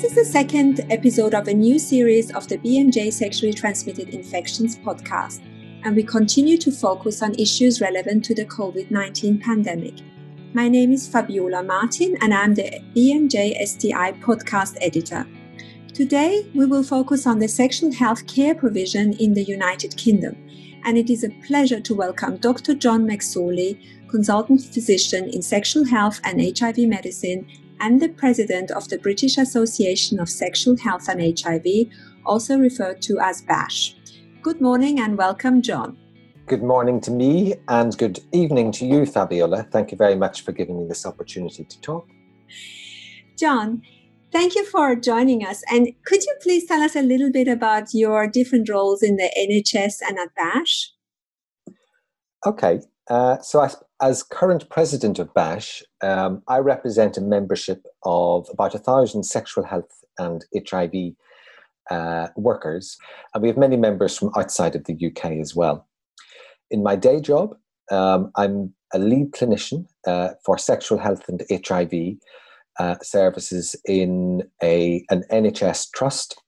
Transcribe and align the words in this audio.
This 0.00 0.16
is 0.16 0.26
the 0.26 0.32
second 0.32 0.80
episode 0.88 1.34
of 1.34 1.46
a 1.46 1.52
new 1.52 1.78
series 1.78 2.34
of 2.34 2.48
the 2.48 2.56
BMJ 2.56 3.12
Sexually 3.12 3.52
Transmitted 3.52 4.08
Infections 4.14 4.78
podcast, 4.78 5.42
and 5.84 5.94
we 5.94 6.02
continue 6.02 6.56
to 6.56 6.72
focus 6.72 7.20
on 7.22 7.34
issues 7.34 7.82
relevant 7.82 8.24
to 8.24 8.34
the 8.34 8.46
COVID 8.46 8.90
19 8.90 9.38
pandemic. 9.40 10.00
My 10.54 10.70
name 10.70 10.92
is 10.92 11.06
Fabiola 11.06 11.62
Martin, 11.62 12.16
and 12.22 12.32
I'm 12.32 12.54
the 12.54 12.80
BMJ 12.96 13.62
STI 13.66 14.12
podcast 14.22 14.78
editor. 14.80 15.26
Today, 15.92 16.50
we 16.54 16.64
will 16.64 16.82
focus 16.82 17.26
on 17.26 17.38
the 17.38 17.46
sexual 17.46 17.92
health 17.92 18.26
care 18.26 18.54
provision 18.54 19.12
in 19.18 19.34
the 19.34 19.44
United 19.44 19.98
Kingdom, 19.98 20.34
and 20.86 20.96
it 20.96 21.10
is 21.10 21.24
a 21.24 21.36
pleasure 21.46 21.78
to 21.78 21.94
welcome 21.94 22.38
Dr. 22.38 22.72
John 22.72 23.06
McSorley, 23.06 23.78
consultant 24.08 24.62
physician 24.62 25.28
in 25.28 25.42
sexual 25.42 25.84
health 25.84 26.22
and 26.24 26.40
HIV 26.58 26.78
medicine 26.88 27.46
and 27.80 28.00
the 28.00 28.08
president 28.10 28.70
of 28.70 28.88
the 28.88 28.98
British 28.98 29.38
Association 29.38 30.20
of 30.20 30.28
Sexual 30.28 30.76
Health 30.76 31.08
and 31.08 31.38
HIV, 31.38 31.64
also 32.24 32.58
referred 32.58 33.02
to 33.02 33.18
as 33.20 33.42
BASHH. 33.42 33.94
Good 34.42 34.60
morning 34.60 35.00
and 35.00 35.18
welcome, 35.18 35.62
John. 35.62 35.96
Good 36.46 36.62
morning 36.62 37.00
to 37.02 37.10
me 37.10 37.54
and 37.68 37.96
good 37.96 38.20
evening 38.32 38.72
to 38.72 38.86
you, 38.86 39.06
Fabiola. 39.06 39.64
Thank 39.70 39.92
you 39.92 39.96
very 39.96 40.16
much 40.16 40.42
for 40.42 40.52
giving 40.52 40.78
me 40.78 40.88
this 40.88 41.06
opportunity 41.06 41.64
to 41.64 41.80
talk. 41.80 42.08
John, 43.38 43.82
thank 44.32 44.54
you 44.54 44.66
for 44.66 44.96
joining 44.96 45.44
us. 45.46 45.62
And 45.70 45.88
could 46.04 46.24
you 46.24 46.34
please 46.42 46.66
tell 46.66 46.82
us 46.82 46.96
a 46.96 47.02
little 47.02 47.30
bit 47.30 47.48
about 47.48 47.94
your 47.94 48.26
different 48.26 48.68
roles 48.68 49.02
in 49.02 49.16
the 49.16 49.30
NHS 49.38 49.98
and 50.06 50.18
at 50.18 50.34
BASHH? 50.34 50.88
Okay, 52.44 52.80
uh, 53.08 53.38
so 53.40 53.66
as 54.00 54.22
current 54.22 54.68
president 54.70 55.18
of 55.18 55.32
BASHH, 55.34 55.82
um, 56.02 56.42
I 56.48 56.58
represent 56.58 57.16
a 57.16 57.20
membership 57.20 57.84
of 58.04 58.48
about 58.52 58.74
a 58.74 58.78
thousand 58.78 59.24
sexual 59.24 59.64
health 59.64 60.04
and 60.18 60.44
HIV 60.68 60.92
uh, 61.90 62.28
workers, 62.36 62.96
and 63.34 63.42
we 63.42 63.48
have 63.48 63.56
many 63.56 63.76
members 63.76 64.16
from 64.16 64.30
outside 64.36 64.76
of 64.76 64.84
the 64.84 65.06
UK 65.06 65.32
as 65.40 65.54
well. 65.56 65.88
In 66.70 66.82
my 66.82 66.94
day 66.94 67.20
job, 67.20 67.56
um, 67.90 68.30
I'm 68.36 68.74
a 68.92 68.98
lead 68.98 69.32
clinician 69.32 69.86
uh, 70.06 70.30
for 70.44 70.56
sexual 70.58 70.98
health 70.98 71.28
and 71.28 71.42
HIV 71.50 72.16
uh, 72.78 72.96
services 73.02 73.76
in 73.84 74.42
a, 74.62 75.04
an 75.10 75.24
NHS 75.30 75.90
trust. 75.92 76.40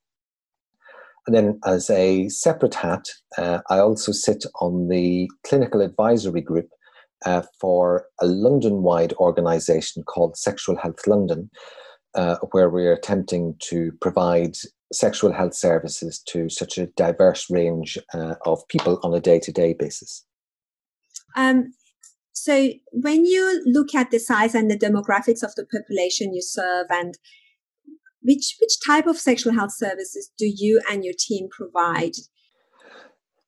And 1.26 1.36
then, 1.36 1.60
as 1.64 1.88
a 1.88 2.28
separate 2.28 2.74
hat, 2.74 3.06
uh, 3.38 3.60
I 3.70 3.78
also 3.78 4.12
sit 4.12 4.44
on 4.60 4.88
the 4.88 5.30
clinical 5.46 5.80
advisory 5.80 6.40
group 6.40 6.68
uh, 7.24 7.42
for 7.60 8.06
a 8.20 8.26
London 8.26 8.82
wide 8.82 9.12
organisation 9.14 10.02
called 10.02 10.36
Sexual 10.36 10.76
Health 10.76 11.06
London, 11.06 11.50
uh, 12.14 12.36
where 12.50 12.68
we're 12.68 12.92
attempting 12.92 13.54
to 13.60 13.92
provide 14.00 14.56
sexual 14.92 15.32
health 15.32 15.54
services 15.54 16.22
to 16.28 16.48
such 16.48 16.76
a 16.76 16.86
diverse 16.96 17.48
range 17.50 17.98
uh, 18.12 18.34
of 18.44 18.66
people 18.68 18.98
on 19.02 19.14
a 19.14 19.20
day 19.20 19.38
to 19.38 19.52
day 19.52 19.74
basis. 19.78 20.24
Um, 21.36 21.72
so, 22.32 22.70
when 22.90 23.24
you 23.24 23.62
look 23.64 23.94
at 23.94 24.10
the 24.10 24.18
size 24.18 24.54
and 24.54 24.70
the 24.70 24.78
demographics 24.78 25.42
of 25.42 25.54
the 25.54 25.66
population 25.66 26.34
you 26.34 26.42
serve, 26.42 26.86
and 26.90 27.14
which 28.22 28.56
which 28.60 28.78
type 28.84 29.06
of 29.06 29.18
sexual 29.18 29.52
health 29.52 29.74
services 29.74 30.30
do 30.38 30.46
you 30.46 30.80
and 30.90 31.04
your 31.04 31.14
team 31.18 31.48
provide? 31.50 32.12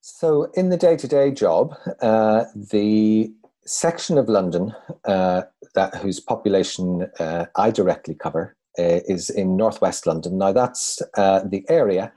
So, 0.00 0.50
in 0.55 0.69
the 0.69 0.77
day 0.77 0.97
to 0.97 1.08
day 1.08 1.31
job, 1.31 1.75
uh, 2.03 2.44
the 2.55 3.33
section 3.66 4.19
of 4.19 4.28
London 4.28 4.75
uh, 5.06 5.42
that 5.75 5.94
whose 5.97 6.20
population 6.20 7.06
uh, 7.19 7.47
I 7.56 7.71
directly 7.71 8.15
cover 8.15 8.56
uh, 8.78 9.00
is 9.06 9.31
in 9.31 9.56
northwest 9.56 10.06
London. 10.06 10.38
Now, 10.38 10.53
that's 10.53 11.00
uh, 11.16 11.41
the 11.44 11.65
area 11.69 12.12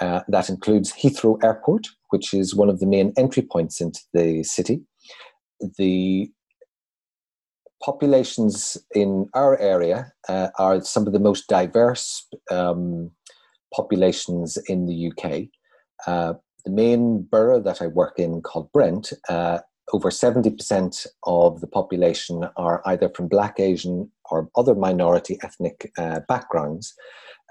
uh, 0.00 0.20
that 0.28 0.48
includes 0.48 0.92
Heathrow 0.92 1.42
Airport, 1.42 1.86
which 2.10 2.34
is 2.34 2.54
one 2.54 2.68
of 2.68 2.80
the 2.80 2.86
main 2.86 3.12
entry 3.16 3.42
points 3.42 3.80
into 3.80 4.00
the 4.12 4.42
city. 4.42 4.82
The 5.78 6.30
populations 7.84 8.78
in 8.94 9.28
our 9.34 9.58
area 9.58 10.12
uh, 10.28 10.48
are 10.58 10.80
some 10.80 11.06
of 11.06 11.12
the 11.12 11.18
most 11.18 11.48
diverse 11.48 12.26
um, 12.50 13.10
populations 13.74 14.56
in 14.68 14.86
the 14.86 15.10
UK. 15.10 15.48
the 16.06 16.70
main 16.70 17.22
borough 17.30 17.60
that 17.60 17.82
I 17.82 17.88
work 17.88 18.18
in, 18.18 18.40
called 18.40 18.72
Brent, 18.72 19.12
over 19.92 20.10
70% 20.10 21.06
of 21.24 21.60
the 21.60 21.66
population 21.66 22.44
are 22.56 22.82
either 22.86 23.10
from 23.10 23.28
Black, 23.28 23.60
Asian, 23.60 24.10
or 24.30 24.48
other 24.56 24.74
minority 24.74 25.38
ethnic 25.42 25.92
uh, 25.98 26.20
backgrounds, 26.26 26.94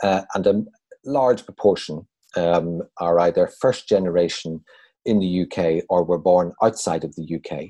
uh, 0.01 0.23
and 0.33 0.47
a 0.47 0.63
large 1.05 1.45
proportion 1.45 2.07
um, 2.35 2.81
are 2.97 3.19
either 3.19 3.51
first 3.61 3.87
generation 3.87 4.63
in 5.05 5.19
the 5.19 5.43
UK 5.43 5.83
or 5.89 6.03
were 6.03 6.17
born 6.17 6.53
outside 6.61 7.03
of 7.03 7.15
the 7.15 7.35
UK. 7.35 7.69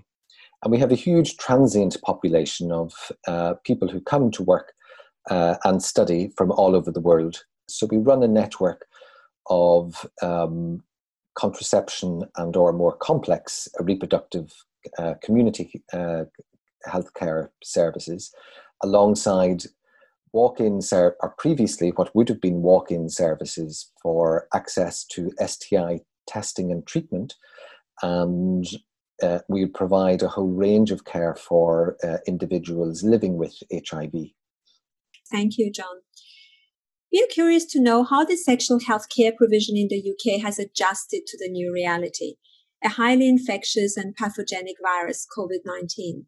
And 0.63 0.71
we 0.71 0.79
have 0.79 0.91
a 0.91 0.95
huge 0.95 1.37
transient 1.37 1.97
population 2.01 2.71
of 2.71 3.11
uh, 3.27 3.55
people 3.65 3.89
who 3.89 3.99
come 3.99 4.31
to 4.31 4.43
work 4.43 4.73
uh, 5.29 5.55
and 5.65 5.83
study 5.83 6.31
from 6.37 6.51
all 6.51 6.75
over 6.75 6.89
the 6.89 7.01
world. 7.01 7.43
So 7.67 7.85
we 7.85 7.97
run 7.97 8.23
a 8.23 8.27
network 8.27 8.85
of 9.49 10.05
um, 10.21 10.83
contraception 11.35 12.23
and 12.37 12.55
or 12.55 12.71
more 12.71 12.95
complex 12.95 13.67
reproductive 13.79 14.53
uh, 14.97 15.15
community 15.21 15.83
uh, 15.91 16.23
healthcare 16.87 17.49
services 17.63 18.33
alongside 18.83 19.63
walk-in 20.31 20.81
ser- 20.81 21.15
or 21.21 21.33
previously 21.37 21.89
what 21.91 22.13
would 22.15 22.29
have 22.29 22.41
been 22.41 22.61
walk-in 22.61 23.09
services 23.09 23.91
for 24.01 24.47
access 24.53 25.03
to 25.05 25.31
STI 25.45 26.01
testing 26.27 26.71
and 26.71 26.85
treatment 26.87 27.35
and 28.01 28.65
uh, 29.23 29.39
we 29.47 29.61
would 29.61 29.73
provide 29.73 30.21
a 30.21 30.27
whole 30.27 30.49
range 30.49 30.91
of 30.91 31.05
care 31.05 31.35
for 31.35 31.97
uh, 32.03 32.17
individuals 32.27 33.03
living 33.03 33.37
with 33.37 33.55
HIV. 33.71 34.11
Thank 35.31 35.57
you, 35.57 35.71
John. 35.71 36.01
We 37.11 37.21
are 37.23 37.33
curious 37.33 37.65
to 37.65 37.81
know 37.81 38.03
how 38.03 38.25
the 38.25 38.35
sexual 38.35 38.79
health 38.79 39.07
care 39.15 39.31
provision 39.31 39.77
in 39.77 39.87
the 39.87 40.03
UK 40.11 40.41
has 40.41 40.59
adjusted 40.59 41.25
to 41.27 41.37
the 41.37 41.49
new 41.49 41.71
reality, 41.71 42.35
a 42.83 42.89
highly 42.89 43.29
infectious 43.29 43.95
and 43.95 44.15
pathogenic 44.15 44.75
virus, 44.83 45.25
COVID 45.37 45.61
19. 45.65 46.25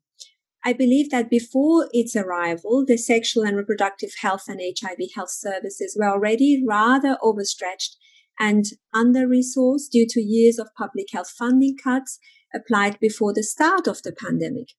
I 0.63 0.73
believe 0.73 1.11
that 1.11 1.29
before 1.29 1.89
its 1.91 2.15
arrival, 2.15 2.85
the 2.87 2.97
sexual 2.97 3.43
and 3.43 3.57
reproductive 3.57 4.11
health 4.21 4.45
and 4.47 4.59
HIV 4.59 5.09
health 5.13 5.29
services 5.29 5.95
were 5.99 6.09
already 6.09 6.63
rather 6.65 7.17
overstretched 7.21 7.97
and 8.39 8.65
under 8.93 9.27
resourced 9.27 9.89
due 9.91 10.07
to 10.09 10.21
years 10.21 10.57
of 10.59 10.69
public 10.77 11.07
health 11.11 11.29
funding 11.29 11.77
cuts 11.81 12.19
applied 12.55 12.99
before 12.99 13.33
the 13.33 13.43
start 13.43 13.87
of 13.87 14.01
the 14.03 14.11
pandemic. 14.11 14.69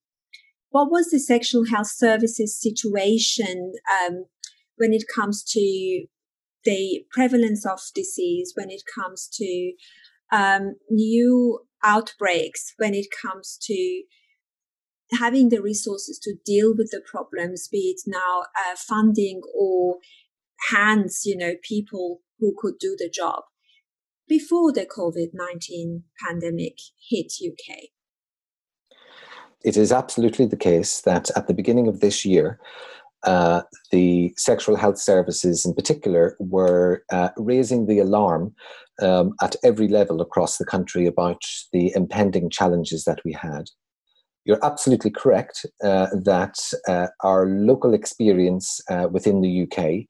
What 0.69 0.91
was 0.91 1.09
the 1.09 1.19
sexual 1.19 1.65
health 1.65 1.87
services 1.87 2.59
situation 2.59 3.73
um, 4.01 4.25
when 4.77 4.93
it 4.93 5.03
comes 5.13 5.43
to 5.51 6.05
the 6.63 7.05
prevalence 7.11 7.65
of 7.65 7.79
disease, 7.95 8.53
when 8.55 8.69
it 8.69 8.83
comes 8.93 9.29
to 9.33 9.73
um, 10.31 10.75
new 10.89 11.59
outbreaks, 11.83 12.73
when 12.77 12.93
it 12.93 13.07
comes 13.21 13.57
to 13.61 14.03
having 15.17 15.49
the 15.49 15.61
resources 15.61 16.19
to 16.19 16.35
deal 16.45 16.73
with 16.75 16.89
the 16.91 17.01
problems, 17.09 17.69
be 17.69 17.95
it 17.95 18.01
now 18.05 18.41
uh, 18.41 18.75
funding 18.75 19.41
or 19.55 19.97
hands, 20.69 21.21
you 21.25 21.37
know, 21.37 21.53
people 21.63 22.19
who 22.39 22.53
could 22.59 22.77
do 22.77 22.95
the 22.97 23.09
job 23.09 23.43
before 24.27 24.71
the 24.71 24.85
COVID 24.85 25.29
19 25.33 26.03
pandemic 26.25 26.77
hit 27.09 27.33
UK? 27.45 27.89
It 29.63 29.75
is 29.75 29.91
absolutely 29.91 30.45
the 30.45 30.57
case 30.57 31.01
that 31.01 31.29
at 31.35 31.47
the 31.47 31.53
beginning 31.53 31.87
of 31.87 31.99
this 31.99 32.23
year, 32.23 32.59
uh, 33.23 33.63
the 33.91 34.33
sexual 34.37 34.75
health 34.75 34.99
services 34.99 35.65
in 35.65 35.73
particular 35.73 36.37
were 36.39 37.03
uh, 37.11 37.29
raising 37.37 37.87
the 37.87 37.99
alarm 37.99 38.53
um, 39.01 39.33
at 39.41 39.55
every 39.63 39.87
level 39.87 40.21
across 40.21 40.57
the 40.57 40.65
country 40.65 41.05
about 41.05 41.41
the 41.73 41.91
impending 41.95 42.49
challenges 42.49 43.03
that 43.05 43.19
we 43.25 43.33
had. 43.33 43.65
You're 44.45 44.63
absolutely 44.63 45.11
correct 45.11 45.65
uh, 45.83 46.07
that 46.23 46.55
uh, 46.87 47.07
our 47.21 47.47
local 47.47 47.93
experience 47.93 48.79
uh, 48.89 49.07
within 49.11 49.41
the 49.41 49.63
UK 49.63 50.05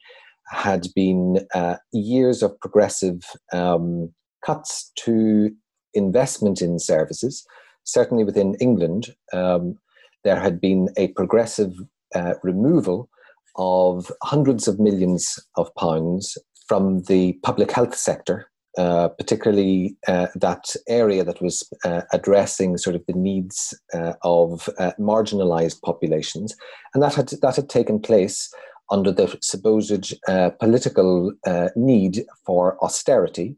had 0.50 0.88
been 0.96 1.46
years 1.92 2.42
of 2.44 2.60
progressive 2.60 3.22
um, 3.54 4.14
cuts 4.46 4.92
to 4.96 5.52
investment 5.94 6.62
in 6.62 6.80
services. 6.80 7.46
Certainly 7.84 8.24
within 8.24 8.56
England, 8.56 9.16
um, 9.34 9.78
there 10.24 10.40
had 10.40 10.60
been 10.60 10.90
a 10.98 11.10
progressive 11.10 11.74
uh, 12.16 12.34
removal 12.44 13.10
of 13.56 14.12
hundreds 14.24 14.68
of 14.68 14.80
millions 14.80 15.40
of 15.56 15.74
pounds 15.76 16.38
from 16.68 17.02
the 17.04 17.34
public 17.44 17.72
health 17.72 17.96
sector, 17.96 18.50
uh, 18.78 19.08
particularly 19.08 19.98
uh, 20.08 20.28
that 20.36 20.76
area 20.88 21.24
that 21.24 21.42
was 21.42 21.68
uh, 21.84 22.02
addressing 22.14 22.78
sort 22.78 22.96
of 22.96 23.04
the 23.08 23.14
needs 23.14 23.74
uh, 23.94 24.14
of 24.24 24.70
uh, 24.78 24.92
marginalized 25.00 25.82
populations. 25.82 26.56
And 26.94 27.02
that 27.02 27.16
had, 27.16 27.30
that 27.42 27.56
had 27.56 27.70
taken 27.70 28.00
place 28.00 28.54
under 28.89 29.12
the 29.12 29.38
supposed 29.42 30.13
uh, 30.28 30.50
political 30.60 31.34
uh, 31.45 31.69
need 31.75 32.24
for 32.45 32.81
austerity. 32.84 33.56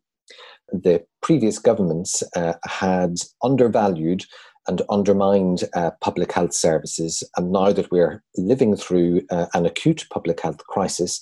The 0.71 1.03
previous 1.21 1.59
governments 1.59 2.23
uh, 2.35 2.53
had 2.65 3.15
undervalued 3.43 4.25
and 4.67 4.81
undermined 4.89 5.63
uh, 5.73 5.91
public 6.01 6.31
health 6.31 6.53
services. 6.53 7.23
And 7.37 7.51
now 7.51 7.71
that 7.71 7.91
we're 7.91 8.23
living 8.37 8.75
through 8.75 9.21
uh, 9.31 9.47
an 9.53 9.65
acute 9.65 10.05
public 10.11 10.41
health 10.41 10.63
crisis, 10.67 11.21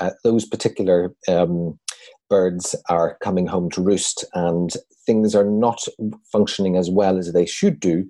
uh, 0.00 0.10
those 0.22 0.44
particular 0.44 1.12
um, 1.28 1.78
birds 2.30 2.74
are 2.88 3.18
coming 3.22 3.46
home 3.46 3.70
to 3.70 3.82
roost 3.82 4.24
and 4.34 4.72
things 5.06 5.34
are 5.34 5.44
not 5.44 5.82
functioning 6.30 6.76
as 6.76 6.90
well 6.90 7.18
as 7.18 7.32
they 7.32 7.46
should 7.46 7.78
do 7.80 8.08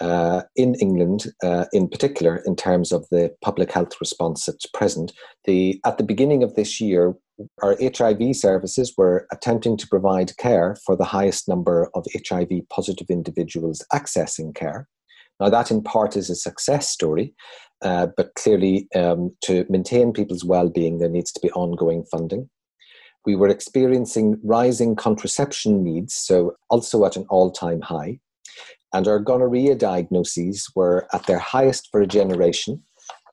uh, 0.00 0.42
in 0.56 0.74
England, 0.76 1.26
uh, 1.42 1.64
in 1.72 1.88
particular, 1.88 2.42
in 2.46 2.56
terms 2.56 2.92
of 2.92 3.06
the 3.10 3.34
public 3.42 3.72
health 3.72 4.00
response 4.00 4.48
at 4.48 4.56
present. 4.74 5.12
The, 5.44 5.80
at 5.84 5.98
the 5.98 6.04
beginning 6.04 6.42
of 6.42 6.54
this 6.54 6.80
year, 6.80 7.14
our 7.62 7.76
HIV 7.80 8.36
services 8.36 8.94
were 8.96 9.26
attempting 9.32 9.76
to 9.78 9.88
provide 9.88 10.36
care 10.36 10.76
for 10.84 10.96
the 10.96 11.04
highest 11.04 11.48
number 11.48 11.90
of 11.94 12.06
HIV 12.28 12.50
positive 12.70 13.08
individuals 13.10 13.84
accessing 13.92 14.54
care. 14.54 14.88
Now, 15.40 15.50
that 15.50 15.70
in 15.70 15.82
part 15.82 16.16
is 16.16 16.30
a 16.30 16.34
success 16.34 16.88
story, 16.88 17.34
uh, 17.82 18.08
but 18.16 18.34
clearly, 18.36 18.88
um, 18.94 19.34
to 19.42 19.66
maintain 19.68 20.12
people's 20.12 20.44
well 20.44 20.70
being, 20.70 20.98
there 20.98 21.10
needs 21.10 21.30
to 21.32 21.40
be 21.40 21.50
ongoing 21.52 22.04
funding. 22.10 22.48
We 23.26 23.36
were 23.36 23.48
experiencing 23.48 24.40
rising 24.42 24.96
contraception 24.96 25.82
needs, 25.82 26.14
so 26.14 26.56
also 26.70 27.04
at 27.04 27.16
an 27.16 27.26
all 27.28 27.50
time 27.50 27.82
high. 27.82 28.20
And 28.96 29.06
our 29.06 29.18
gonorrhea 29.18 29.74
diagnoses 29.74 30.72
were 30.74 31.06
at 31.12 31.26
their 31.26 31.38
highest 31.38 31.90
for 31.92 32.00
a 32.00 32.06
generation, 32.06 32.82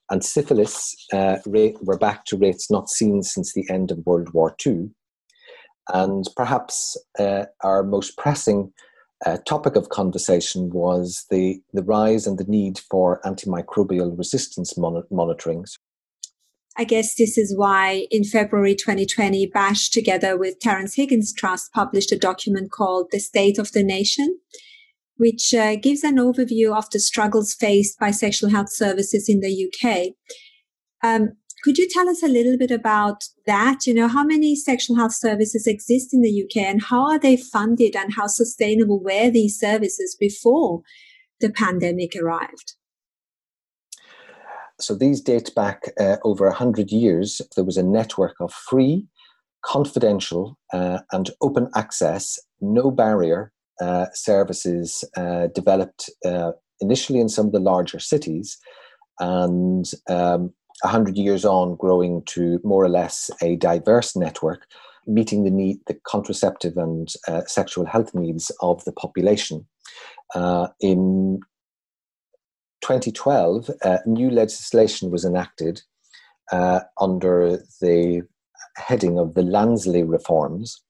and 0.10 0.22
syphilis 0.22 0.94
uh, 1.14 1.38
rate, 1.46 1.78
were 1.82 1.98
back 1.98 2.26
to 2.26 2.38
rates 2.38 2.70
not 2.70 2.90
seen 2.90 3.24
since 3.24 3.54
the 3.54 3.66
end 3.70 3.90
of 3.90 4.06
World 4.06 4.34
War 4.34 4.54
II. 4.68 4.90
And 5.88 6.26
perhaps 6.36 6.98
uh, 7.18 7.46
our 7.62 7.82
most 7.82 8.18
pressing 8.18 8.74
uh, 9.26 9.38
topic 9.48 9.78
of 9.78 9.88
conversation 9.88 10.70
was 10.70 11.26
the, 11.32 11.62
the 11.72 11.84
rise 11.84 12.28
and 12.28 12.38
the 12.38 12.44
need 12.46 12.80
for 12.92 13.22
antimicrobial 13.24 14.18
resistance 14.18 14.78
mon- 14.78 15.06
monitoring. 15.12 15.64
I 16.76 16.84
guess 16.84 17.16
this 17.16 17.38
is 17.38 17.56
why 17.56 18.08
in 18.12 18.26
February 18.26 18.76
2020, 18.76 19.50
BASHH, 19.56 19.92
together 19.92 20.38
with 20.38 20.60
Terrence 20.60 20.96
Higgins 20.96 21.32
Trust, 21.32 21.72
published 21.72 22.12
a 22.12 22.20
document 22.20 22.70
called 22.70 23.12
The 23.12 23.20
State 23.20 23.58
of 23.58 23.72
the 23.72 23.84
Nation, 23.84 24.40
which 25.18 25.54
uh, 25.54 25.76
gives 25.76 26.04
an 26.04 26.18
overview 26.18 26.76
of 26.76 26.90
the 26.90 27.00
struggles 27.00 27.54
faced 27.54 28.00
by 28.00 28.12
sexual 28.12 28.50
health 28.50 28.72
services 28.72 29.30
in 29.30 29.40
the 29.40 29.68
UK. 29.68 30.14
Um, 31.04 31.34
could 31.64 31.78
you 31.78 31.88
tell 31.88 32.10
us 32.10 32.22
a 32.22 32.28
little 32.28 32.58
bit 32.58 32.72
about 32.72 33.24
that? 33.46 33.86
You 33.86 33.94
know, 33.94 34.10
how 34.10 34.26
many 34.26 34.56
sexual 34.56 34.98
health 34.98 35.14
services 35.14 35.66
exist 35.66 36.14
in 36.14 36.22
the 36.22 36.44
UK 36.44 36.64
and 36.64 36.84
how 36.84 37.06
are 37.10 37.20
they 37.20 37.38
funded 37.38 37.96
and 37.96 38.14
how 38.14 38.28
sustainable 38.28 39.02
were 39.02 39.30
these 39.30 39.58
services 39.58 40.18
before 40.20 40.82
the 41.40 41.50
pandemic 41.50 42.16
arrived? 42.22 42.74
So 44.80 44.94
these 44.94 45.22
date 45.22 45.56
back 45.56 45.84
uh, 45.98 46.18
over 46.26 46.48
100 46.48 46.92
years. 46.92 47.42
There 47.56 47.64
was 47.64 47.78
a 47.78 47.84
network 47.84 48.36
of 48.42 48.52
free, 48.52 49.08
confidential, 49.64 50.58
uh, 50.74 51.00
and 51.14 51.30
open 51.40 51.70
access, 51.76 52.38
no 52.60 52.92
barrier 52.92 53.53
uh, 53.82 54.06
services 54.14 55.04
uh, 55.18 55.48
developed 55.48 56.10
uh, 56.26 56.52
initially 56.80 57.20
in 57.20 57.30
some 57.30 57.48
of 57.48 57.52
the 57.52 57.60
larger 57.60 58.00
cities 58.00 58.58
and 59.20 59.92
um, 60.10 60.54
100 60.82 61.18
years 61.18 61.46
on 61.46 61.76
growing 61.76 62.24
to 62.26 62.60
more 62.64 62.84
or 62.84 62.90
less 62.90 63.32
a 63.42 63.56
diverse 63.58 64.16
network 64.16 64.66
meeting 65.06 65.44
the 65.44 65.52
need 65.52 65.78
the 65.88 65.98
contraceptive 66.08 66.78
and 66.78 67.14
uh, 67.28 67.42
sexual 67.46 67.86
health 67.86 68.14
needs 68.14 68.52
of 68.62 68.84
the 68.86 68.92
population. 68.94 69.68
Uh, 70.34 70.68
in 70.80 71.40
2012 72.82 73.70
uh, 73.84 73.98
new 74.06 74.30
legislation 74.30 75.12
was 75.12 75.26
enacted 75.26 75.82
under 77.00 77.58
the 77.82 78.22
heading 78.76 79.18
of 79.18 79.34
the 79.34 79.42
lansley 79.42 80.04
reforms 80.08 80.84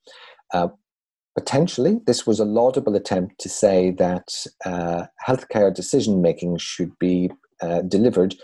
potentially 1.36 2.00
this 2.06 2.28
was 2.28 2.40
a 2.40 2.46
laudable 2.46 2.96
attempt 2.96 3.40
to 3.40 3.50
say 3.50 3.92
that 3.92 4.28
uh, 4.66 5.06
healthcare 5.26 5.74
decision 5.74 6.22
making 6.22 6.58
should 6.58 6.92
be 7.00 7.32
uh, 7.62 7.82
delivered 7.82 8.36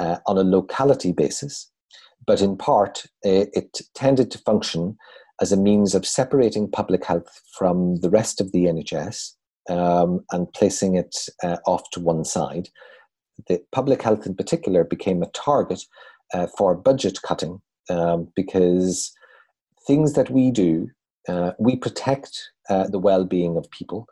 uh, 0.00 0.16
on 0.26 0.36
a 0.38 0.42
locality 0.42 1.12
basis, 1.12 1.70
but 2.26 2.40
in 2.40 2.56
part 2.56 3.06
it, 3.22 3.50
it, 3.52 3.80
tended 3.94 4.30
to 4.30 4.38
function 4.38 4.96
as 5.40 5.52
a 5.52 5.56
means 5.56 5.94
of 5.94 6.06
separating 6.06 6.70
public 6.70 7.04
health 7.04 7.40
from 7.56 7.96
the 8.00 8.10
rest 8.10 8.40
of 8.40 8.52
the 8.52 8.64
NHS 8.64 9.32
um, 9.68 10.24
and 10.32 10.52
placing 10.52 10.96
it 10.96 11.16
uh, 11.42 11.56
off 11.66 11.88
to 11.90 12.00
one 12.00 12.24
side. 12.24 12.68
The 13.48 13.60
public 13.72 14.02
health, 14.02 14.26
in 14.26 14.34
particular, 14.34 14.84
became 14.84 15.22
a 15.22 15.30
target 15.30 15.82
uh, 16.32 16.46
for 16.56 16.74
budget 16.74 17.20
cutting 17.22 17.60
um, 17.90 18.28
because 18.34 19.12
things 19.86 20.14
that 20.14 20.30
we 20.30 20.50
do 20.50 20.88
uh, 21.28 21.52
we 21.58 21.76
protect 21.76 22.50
uh, 22.68 22.88
the 22.88 22.98
well 22.98 23.24
being 23.24 23.56
of 23.56 23.70
people. 23.70 24.06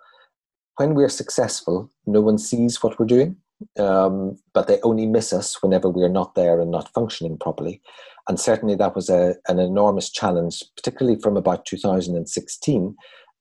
When 0.76 0.94
we're 0.94 1.08
successful, 1.08 1.90
no 2.06 2.20
one 2.20 2.38
sees 2.38 2.82
what 2.82 2.98
we're 2.98 3.06
doing, 3.06 3.36
um, 3.78 4.36
but 4.52 4.66
they 4.66 4.80
only 4.82 5.06
miss 5.06 5.32
us 5.32 5.62
whenever 5.62 5.88
we're 5.88 6.08
not 6.08 6.34
there 6.34 6.60
and 6.60 6.70
not 6.70 6.92
functioning 6.92 7.38
properly. 7.38 7.80
And 8.28 8.40
certainly 8.40 8.74
that 8.76 8.96
was 8.96 9.08
a, 9.08 9.36
an 9.48 9.58
enormous 9.58 10.10
challenge, 10.10 10.62
particularly 10.76 11.18
from 11.20 11.36
about 11.36 11.66
2016, 11.66 12.96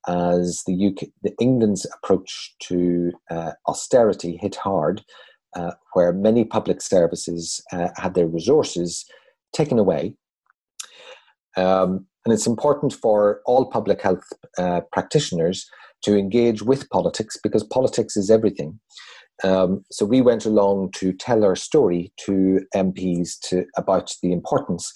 as 0.08 0.64
the 0.68 0.88
UK, 0.88 1.08
the 1.22 1.34
England's 1.40 1.88
approach 1.96 2.56
to 2.64 3.12
uh, 3.32 3.54
austerity 3.68 4.38
hit 4.42 4.56
hard, 4.56 5.02
uh, 5.56 5.72
where 5.94 6.12
many 6.12 6.44
public 6.44 6.82
services 6.82 7.64
uh, 7.72 7.90
had 7.96 8.14
their 8.14 8.28
resources 8.28 9.06
taken 9.54 9.80
away. 9.80 10.16
Um, 11.56 12.08
and 12.26 12.34
it's 12.34 12.48
important 12.48 12.94
for 12.94 13.42
all 13.46 13.70
public 13.70 14.02
health 14.02 14.24
uh, 14.58 14.82
practitioners 14.92 15.66
to 16.04 16.18
engage 16.18 16.62
with 16.62 16.90
politics 16.90 17.38
because 17.42 17.64
politics 17.64 18.18
is 18.18 18.30
everything. 18.30 18.80
Um, 19.44 19.84
so 19.92 20.06
we 20.06 20.22
went 20.22 20.46
along 20.46 20.92
to 20.98 21.12
tell 21.12 21.44
our 21.44 21.56
story 21.56 22.14
to 22.26 22.62
MPs 22.76 23.40
to, 23.50 23.66
about 23.78 24.14
the 24.22 24.32
importance 24.32 24.92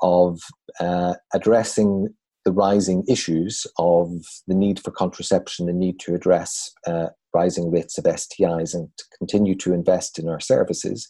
of 0.00 0.40
uh, 0.78 1.14
addressing 1.34 2.08
the 2.44 2.52
rising 2.52 3.04
issues 3.08 3.66
of 3.78 4.10
the 4.46 4.54
need 4.54 4.78
for 4.80 4.90
contraception, 4.90 5.66
the 5.66 5.72
need 5.72 5.98
to 6.00 6.14
address 6.14 6.70
uh, 6.86 7.08
rising 7.34 7.70
rates 7.70 7.98
of 7.98 8.04
STIs, 8.04 8.74
and 8.74 8.88
to 8.96 9.04
continue 9.18 9.54
to 9.56 9.72
invest 9.72 10.18
in 10.18 10.28
our 10.28 10.40
services. 10.40 11.08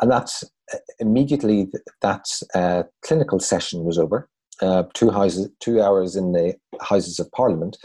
And 0.00 0.10
that 0.10 0.30
uh, 0.72 0.78
immediately 0.98 1.68
that 2.02 2.24
uh, 2.54 2.84
clinical 3.04 3.40
session 3.40 3.84
was 3.84 3.98
over 3.98 4.28
uh, 4.62 4.84
two 4.94 5.10
houses, 5.10 5.48
two 5.60 5.82
hours 5.82 6.16
in 6.16 6.32
the 6.32 6.54
Houses 6.80 7.18
of 7.18 7.30
Parliament. 7.32 7.76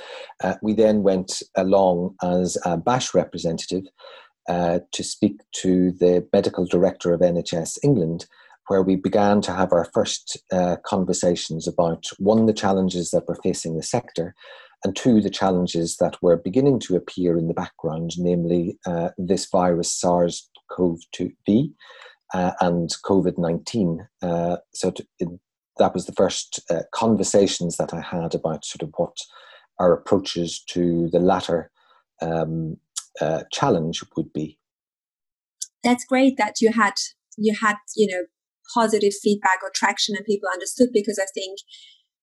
Uh, 0.43 0.55
we 0.61 0.73
then 0.73 1.03
went 1.03 1.41
along 1.55 2.15
as 2.23 2.57
a 2.65 2.77
BASHH 2.77 3.13
representative 3.13 3.83
uh, 4.49 4.79
to 4.91 5.03
speak 5.03 5.41
to 5.53 5.91
the 5.91 6.27
medical 6.33 6.65
director 6.65 7.13
of 7.13 7.21
NHS 7.21 7.77
England, 7.83 8.25
where 8.67 8.81
we 8.81 8.95
began 8.95 9.41
to 9.41 9.53
have 9.53 9.71
our 9.71 9.85
first 9.93 10.41
uh, 10.51 10.77
conversations 10.85 11.67
about 11.67 12.05
one, 12.17 12.45
the 12.45 12.53
challenges 12.53 13.11
that 13.11 13.27
were 13.27 13.39
facing 13.43 13.75
the 13.75 13.83
sector, 13.83 14.33
and 14.83 14.95
two, 14.95 15.21
the 15.21 15.29
challenges 15.29 15.97
that 15.97 16.17
were 16.23 16.37
beginning 16.37 16.79
to 16.79 16.95
appear 16.95 17.37
in 17.37 17.47
the 17.47 17.53
background, 17.53 18.11
namely 18.17 18.79
uh, 18.87 19.09
this 19.17 19.45
virus, 19.45 19.93
SARS 19.93 20.49
CoV 20.71 20.99
2 21.11 21.31
uh, 22.33 22.51
and 22.61 22.89
COVID 23.05 23.37
19. 23.37 24.07
so, 24.73 24.91
to, 24.91 25.05
in, 25.19 25.39
that 25.77 25.93
was 25.93 26.05
the 26.05 26.13
first 26.13 26.59
uh, 26.69 26.83
conversations 26.93 27.77
that 27.77 27.93
I 27.93 28.01
had 28.01 28.35
about 28.35 28.65
sort 28.65 28.83
of 28.83 28.93
what 28.97 29.17
our 29.79 29.93
approaches 29.93 30.63
to 30.67 31.09
the 31.11 31.19
latter 31.19 31.71
um, 32.21 32.77
uh, 33.19 33.43
challenge 33.51 34.03
would 34.15 34.31
be. 34.33 34.57
That's 35.83 36.05
great 36.05 36.37
that 36.37 36.61
you 36.61 36.71
had 36.71 36.93
you 37.37 37.55
had 37.59 37.77
you 37.95 38.07
know 38.07 38.25
positive 38.73 39.13
feedback 39.21 39.59
or 39.63 39.71
traction 39.73 40.15
and 40.15 40.25
people 40.25 40.49
understood 40.53 40.89
because 40.93 41.19
I 41.19 41.25
think 41.33 41.59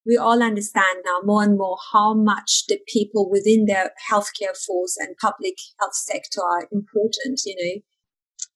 we 0.08 0.16
all 0.16 0.42
understand 0.42 1.00
now 1.04 1.20
more 1.22 1.42
and 1.42 1.58
more 1.58 1.76
how 1.92 2.14
much 2.14 2.64
the 2.66 2.78
people 2.88 3.30
within 3.30 3.66
the 3.66 3.90
healthcare 4.10 4.56
force 4.66 4.96
and 4.98 5.14
public 5.20 5.56
health 5.78 5.94
sector 5.94 6.40
are 6.40 6.66
important, 6.72 7.42
you 7.44 7.54
know. 7.60 7.82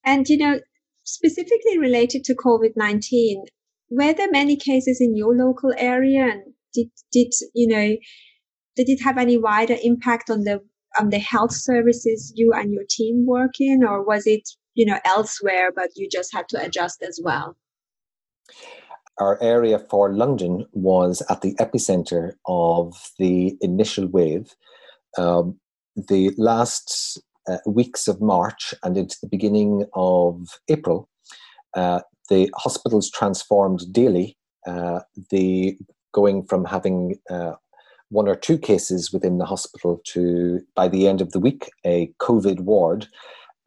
And, 0.03 0.27
you 0.29 0.39
know, 0.39 0.61
specifically 1.05 1.79
related 1.79 2.25
to 2.25 2.35
COVID 2.35 2.73
19, 2.75 3.45
were 3.93 4.15
there 4.15 4.31
many 4.31 4.57
cases 4.57 4.99
in 5.01 5.17
your 5.17 5.37
local 5.37 5.73
area? 5.77 6.25
And 6.25 6.43
did 6.75 6.89
did 7.13 7.33
you 7.55 7.69
know 7.69 7.97
did 8.77 8.89
it 8.89 9.03
have 9.03 9.19
any 9.19 9.37
wider 9.37 9.77
impact 9.83 10.31
on 10.31 10.45
the 10.45 10.61
on 10.99 11.11
the 11.11 11.19
health 11.19 11.53
services 11.53 12.33
you 12.35 12.53
and 12.55 12.73
your 12.73 12.85
team 12.89 13.27
work 13.27 13.61
in? 13.61 13.85
Or 13.85 14.05
was 14.05 14.27
it 14.27 14.49
you 14.75 14.87
know 14.87 14.99
elsewhere 15.05 15.71
but 15.75 15.91
you 15.95 16.09
just 16.11 16.33
had 16.33 16.49
to 16.51 16.65
adjust 16.65 17.03
as 17.03 17.21
well? 17.23 17.57
Our 19.19 19.41
area 19.43 19.79
for 19.79 20.13
London 20.15 20.67
was 20.73 21.23
at 21.29 21.43
the 21.43 21.55
epicenter 21.57 22.33
of 22.47 22.95
the 23.19 23.57
initial 23.61 24.07
wave. 24.07 24.55
Um, 25.19 25.59
the 25.95 26.33
last 26.39 27.21
uh, 27.47 27.59
weeks 27.67 28.09
of 28.09 28.23
March 28.23 28.73
and 28.83 28.97
into 28.97 29.17
the 29.21 29.29
beginning 29.29 29.85
of 29.95 30.59
April, 30.69 31.11
uh, 31.77 32.01
the 32.33 32.51
hospitals 32.57 33.11
transformed 33.11 33.81
daily. 33.93 34.37
Uh, 34.67 35.01
the 35.31 35.77
going 36.13 36.45
from 36.45 36.65
having 36.65 37.17
uh, 37.31 37.53
one 38.09 38.29
or 38.29 38.37
two 38.37 38.59
cases 38.59 39.13
within 39.13 39.39
the 39.39 39.45
hospital 39.45 40.01
to, 40.05 40.61
by 40.75 40.87
the 40.89 41.09
end 41.09 41.21
of 41.21 41.33
the 41.33 41.41
week, 41.41 41.71
a 41.85 42.13
COVID 42.21 42.61
ward. 42.61 43.07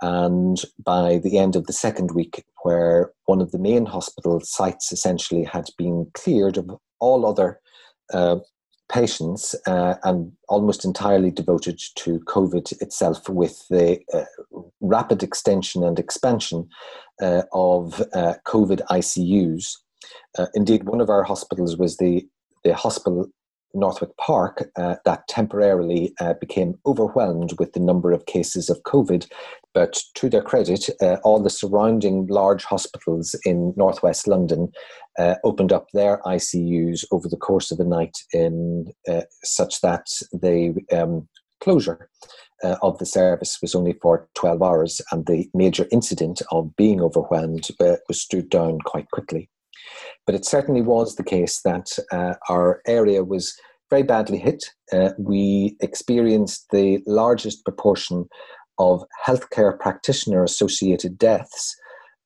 And 0.01 0.61
by 0.83 1.19
the 1.23 1.37
end 1.37 1.55
of 1.55 1.65
the 1.67 1.73
second 1.73 2.11
week, 2.11 2.43
where 2.63 3.11
one 3.25 3.41
of 3.41 3.51
the 3.51 3.59
main 3.59 3.85
hospital 3.85 4.41
sites 4.41 4.91
essentially 4.91 5.43
had 5.43 5.65
been 5.77 6.07
cleared 6.13 6.57
of 6.57 6.69
all 6.99 7.25
other 7.25 7.59
uh, 8.13 8.37
patients 8.95 9.53
uh, 9.67 9.95
and 10.03 10.31
almost 10.47 10.85
entirely 10.85 11.29
devoted 11.29 11.77
to 11.95 12.19
COVID 12.21 12.81
itself, 12.81 13.27
with 13.27 13.67
the 13.67 13.99
uh, 14.13 14.23
rapid 14.79 15.21
extension 15.21 15.83
and 15.83 15.99
expansion 15.99 16.69
uh, 17.21 17.41
of 17.51 18.01
uh, 18.13 18.35
COVID 18.47 18.79
ICUs. 18.89 19.73
Uh, 20.37 20.45
indeed, 20.53 20.85
one 20.85 21.01
of 21.01 21.09
our 21.09 21.23
hospitals 21.23 21.77
was 21.77 21.97
the 21.97 22.25
the 22.63 22.73
hospital 22.73 23.27
Northwick 23.73 24.15
Park 24.17 24.71
uh, 24.77 24.95
that 25.03 25.27
temporarily 25.27 26.15
became 26.39 26.79
overwhelmed 26.85 27.51
with 27.59 27.73
the 27.73 27.79
number 27.79 28.13
of 28.13 28.25
cases 28.25 28.69
of 28.69 28.81
COVID. 28.83 29.29
But 29.75 30.01
to 30.15 30.29
their 30.29 30.41
credit, 30.41 30.89
uh, 31.01 31.17
all 31.25 31.43
the 31.43 31.49
surrounding 31.49 32.27
large 32.27 32.63
hospitals 32.63 33.35
in 33.45 33.73
northwest 33.75 34.25
London 34.25 34.71
uh, 35.19 35.35
opened 35.43 35.73
up 35.73 35.87
their 35.93 36.21
ICUs 36.25 37.03
over 37.11 37.27
the 37.27 37.35
course 37.37 37.71
of 37.71 37.77
the 37.77 37.83
night 37.83 38.17
in 38.31 38.93
uh, 39.07 39.23
such 39.43 39.81
that 39.81 40.07
the 40.31 40.73
um, 40.93 41.27
closure 41.59 42.09
uh, 42.63 42.77
of 42.81 42.97
the 42.99 43.05
service 43.05 43.59
was 43.61 43.75
only 43.75 43.97
for 44.01 44.29
12 44.35 44.63
hours, 44.63 45.01
and 45.11 45.25
the 45.25 45.49
major 45.53 45.85
incident 45.91 46.41
of 46.51 46.73
being 46.77 47.01
overwhelmed 47.01 47.67
was 48.07 48.21
stood 48.21 48.49
down 48.49 48.79
quite 48.85 49.11
quickly. 49.11 49.49
But 50.25 50.35
it 50.35 50.45
certainly 50.45 50.81
was 50.81 51.15
the 51.15 51.23
case 51.23 51.61
that 51.65 51.91
uh, 52.13 52.35
our 52.49 52.81
area 52.87 53.25
was 53.25 53.53
very 53.89 54.03
badly 54.03 54.37
hit. 54.37 54.65
Uh, 54.91 55.09
we 55.19 55.75
experienced 55.81 56.67
the 56.71 57.01
largest 57.05 57.63
proportion 57.65 58.25
of 58.77 59.03
healthcare 59.25 59.77
practitioner 59.79 60.43
associated 60.43 61.17
deaths 61.17 61.75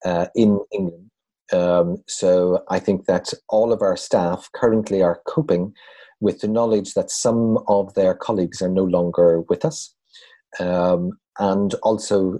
uh, 0.05 0.27
in 0.35 0.59
England. 0.71 1.09
Um, 1.51 1.97
so 2.07 2.63
I 2.69 2.79
think 2.79 3.05
that 3.05 3.33
all 3.49 3.73
of 3.73 3.81
our 3.81 3.97
staff 3.97 4.49
currently 4.53 5.01
are 5.01 5.21
coping 5.27 5.73
with 6.19 6.41
the 6.41 6.47
knowledge 6.47 6.93
that 6.93 7.09
some 7.09 7.59
of 7.67 7.93
their 7.93 8.13
colleagues 8.13 8.61
are 8.61 8.69
no 8.69 8.83
longer 8.83 9.41
with 9.49 9.65
us. 9.65 9.93
Um, 10.59 11.11
and 11.39 11.73
also 11.75 12.39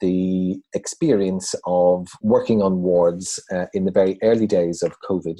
the 0.00 0.60
experience 0.74 1.54
of 1.66 2.08
working 2.22 2.62
on 2.62 2.82
wards 2.82 3.42
uh, 3.52 3.66
in 3.72 3.84
the 3.84 3.92
very 3.92 4.18
early 4.22 4.46
days 4.46 4.82
of 4.82 5.00
COVID, 5.08 5.38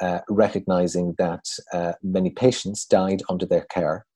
uh, 0.00 0.20
recognizing 0.28 1.14
that 1.18 1.44
uh, 1.72 1.92
many 2.02 2.30
patients 2.30 2.84
died 2.84 3.22
under 3.28 3.46
their 3.46 3.66
care. 3.70 4.06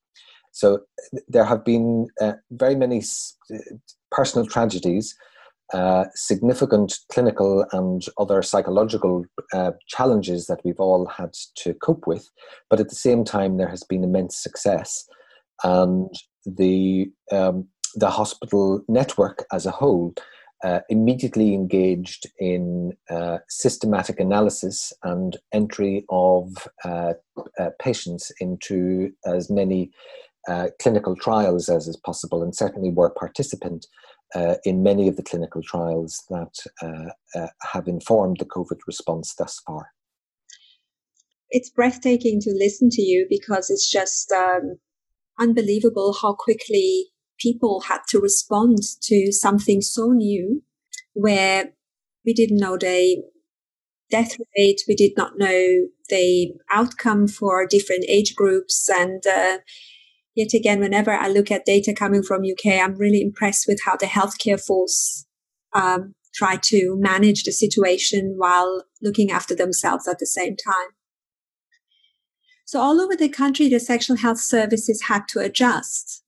So 0.54 0.80
there 1.28 1.44
have 1.44 1.64
been 1.64 2.06
uh, 2.20 2.34
very 2.52 2.76
many 2.76 3.02
uh, 3.52 3.58
personal 4.12 4.46
tragedies, 4.46 5.14
uh, 5.72 6.04
significant 6.14 6.94
clinical 7.10 7.66
and 7.72 8.06
other 8.18 8.40
psychological 8.40 9.24
challenges 9.88 10.46
that 10.46 10.60
we've 10.64 10.78
all 10.78 11.06
had 11.06 11.34
to 11.56 11.74
cope 11.74 12.06
with, 12.06 12.30
but 12.70 12.78
at 12.78 12.88
the 12.88 12.94
same 12.94 13.24
time, 13.24 13.56
there 13.56 13.68
has 13.68 13.82
been 13.82 14.04
immense 14.04 14.36
success. 14.40 15.04
And 15.64 16.14
the 16.46 17.10
um, 17.32 17.68
the 17.96 18.10
hospital 18.10 18.82
network 18.88 19.44
as 19.52 19.66
a 19.66 19.70
whole 19.70 20.14
uh, 20.64 20.80
immediately 20.88 21.54
engaged 21.54 22.26
in 22.38 22.92
uh, 23.10 23.38
systematic 23.48 24.18
analysis 24.18 24.92
and 25.02 25.36
entry 25.52 26.04
of 26.08 26.50
uh, 26.84 27.12
uh 27.58 27.70
patients 27.80 28.32
into 28.40 29.12
as 29.26 29.50
many 29.50 29.90
uh, 30.48 30.68
clinical 30.80 31.16
trials 31.16 31.68
as 31.68 31.88
is 31.88 31.96
possible, 31.96 32.42
and 32.42 32.54
certainly 32.54 32.90
were 32.90 33.10
participant 33.10 33.86
uh, 34.34 34.56
in 34.64 34.82
many 34.82 35.08
of 35.08 35.16
the 35.16 35.22
clinical 35.22 35.62
trials 35.62 36.22
that 36.30 36.54
have 37.72 37.86
informed 37.86 38.38
the 38.38 38.44
COVID 38.44 38.78
response 38.86 39.34
thus 39.36 39.60
far. 39.66 39.88
It's 41.50 41.70
breathtaking 41.70 42.40
to 42.40 42.50
listen 42.58 42.88
to 42.90 43.02
you 43.02 43.26
because 43.30 43.70
it's 43.70 43.90
just 43.90 44.32
um, 44.32 44.78
unbelievable 45.38 46.16
how 46.20 46.34
quickly 46.34 47.06
people 47.38 47.82
had 47.82 48.00
to 48.08 48.18
respond 48.18 48.78
to 49.02 49.32
something 49.32 49.80
so 49.80 50.08
new 50.08 50.62
where 51.12 51.72
we 52.24 52.32
didn't 52.32 52.58
know 52.58 52.76
the 52.76 53.22
death 54.10 54.36
rate, 54.56 54.82
we 54.88 54.94
did 54.94 55.12
not 55.16 55.38
know 55.38 55.86
the 56.08 56.52
outcome 56.70 57.26
for 57.26 57.66
different 57.66 58.04
age 58.08 58.34
groups. 58.34 58.88
And 58.88 59.24
uh, 59.26 59.58
yet 60.34 60.54
again, 60.54 60.80
whenever 60.80 61.12
I 61.12 61.28
look 61.28 61.50
at 61.50 61.64
data 61.64 61.94
coming 61.94 62.22
from 62.22 62.42
UK, 62.42 62.80
I'm 62.80 62.96
really 62.96 63.20
impressed 63.20 63.66
with 63.66 63.80
how 63.84 63.96
the 63.96 64.06
healthcare 64.06 64.60
force 64.60 65.26
um, 65.74 66.14
try 66.34 66.56
to 66.64 66.96
manage 66.98 67.44
the 67.44 67.52
situation 67.52 68.34
while 68.36 68.84
looking 69.00 69.30
after 69.30 69.54
themselves 69.54 70.08
at 70.08 70.18
the 70.18 70.26
same 70.26 70.56
time. 70.56 70.88
So 72.66 72.80
all 72.80 73.00
over 73.00 73.14
the 73.14 73.28
country, 73.28 73.68
the 73.68 73.78
sexual 73.78 74.16
health 74.16 74.40
services 74.40 75.04
had 75.08 75.28
to 75.28 75.40
adjust 75.40 76.24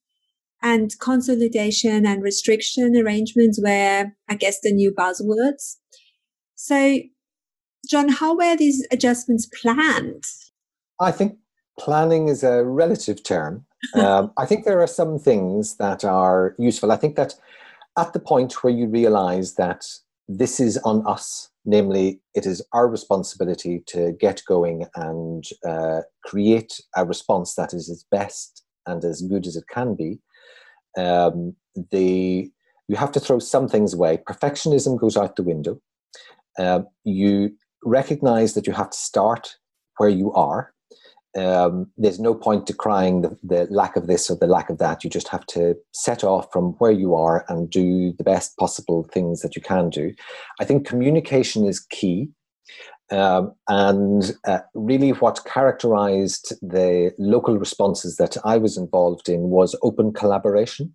and 0.61 0.97
consolidation 0.99 2.05
and 2.05 2.23
restriction 2.23 2.95
arrangements 2.95 3.59
were, 3.61 4.05
I 4.27 4.35
guess, 4.35 4.59
the 4.61 4.71
new 4.71 4.91
buzzwords. 4.91 5.75
So, 6.55 6.99
John, 7.89 8.09
how 8.09 8.35
were 8.35 8.57
these 8.57 8.85
adjustments 8.91 9.47
planned? 9.61 10.23
I 10.99 11.11
think 11.11 11.37
planning 11.79 12.27
is 12.27 12.43
a 12.43 12.63
relative 12.63 13.23
term. 13.23 13.66
Um, 13.95 14.31
I 14.37 14.45
think 14.45 14.65
there 14.65 14.81
are 14.81 14.87
some 14.87 15.19
things 15.19 15.77
that 15.77 16.03
are 16.03 16.55
useful. 16.57 16.91
I 16.91 16.97
think 16.97 17.15
that 17.15 17.35
at 17.97 18.13
the 18.13 18.19
point 18.19 18.63
where 18.63 18.73
you 18.73 18.87
realize 18.87 19.55
that 19.55 19.85
this 20.27 20.59
is 20.59 20.77
on 20.79 21.05
us, 21.07 21.49
namely, 21.65 22.19
it 22.35 22.45
is 22.45 22.61
our 22.73 22.87
responsibility 22.87 23.83
to 23.87 24.13
get 24.19 24.41
going 24.47 24.85
and 24.95 25.45
uh, 25.65 26.01
create 26.25 26.79
a 26.95 27.05
response 27.05 27.55
that 27.55 27.73
is 27.73 27.89
as 27.89 28.05
best 28.11 28.63
and 28.85 29.03
as 29.03 29.21
good 29.21 29.47
as 29.47 29.55
it 29.55 29.65
can 29.69 29.95
be, 29.95 30.19
um, 30.97 31.55
the 31.91 32.51
you 32.87 32.95
have 32.95 33.11
to 33.11 33.19
throw 33.19 33.39
some 33.39 33.67
things 33.67 33.93
away. 33.93 34.17
Perfectionism 34.27 34.97
goes 34.97 35.17
out 35.17 35.35
the 35.35 35.43
window. 35.43 35.81
Uh, 36.57 36.81
you 37.03 37.53
recognize 37.83 38.53
that 38.53 38.65
you 38.65 38.73
have 38.73 38.89
to 38.89 38.97
start 38.97 39.57
where 39.97 40.09
you 40.09 40.31
are. 40.33 40.73
Um, 41.37 41.91
there's 41.97 42.19
no 42.19 42.33
point 42.33 42.65
decrying 42.65 43.21
the, 43.21 43.37
the 43.43 43.67
lack 43.69 43.95
of 43.95 44.07
this 44.07 44.29
or 44.29 44.35
the 44.35 44.47
lack 44.47 44.69
of 44.69 44.79
that. 44.79 45.03
You 45.03 45.09
just 45.09 45.27
have 45.27 45.45
to 45.47 45.75
set 45.93 46.23
off 46.23 46.47
from 46.51 46.71
where 46.79 46.91
you 46.91 47.13
are 47.15 47.45
and 47.47 47.69
do 47.69 48.13
the 48.17 48.23
best 48.23 48.57
possible 48.57 49.03
things 49.13 49.41
that 49.41 49.55
you 49.55 49.61
can 49.61 49.89
do. 49.89 50.13
I 50.59 50.65
think 50.65 50.87
communication 50.87 51.65
is 51.65 51.79
key. 51.79 52.29
Um, 53.09 53.53
and 53.69 54.35
uh, 54.45 54.59
really, 54.73 55.11
what 55.11 55.45
characterized 55.45 56.53
the 56.61 57.13
local 57.17 57.57
responses 57.57 58.17
that 58.17 58.35
I 58.43 58.57
was 58.57 58.75
involved 58.75 59.29
in 59.29 59.43
was 59.43 59.79
open 59.81 60.11
collaboration. 60.11 60.93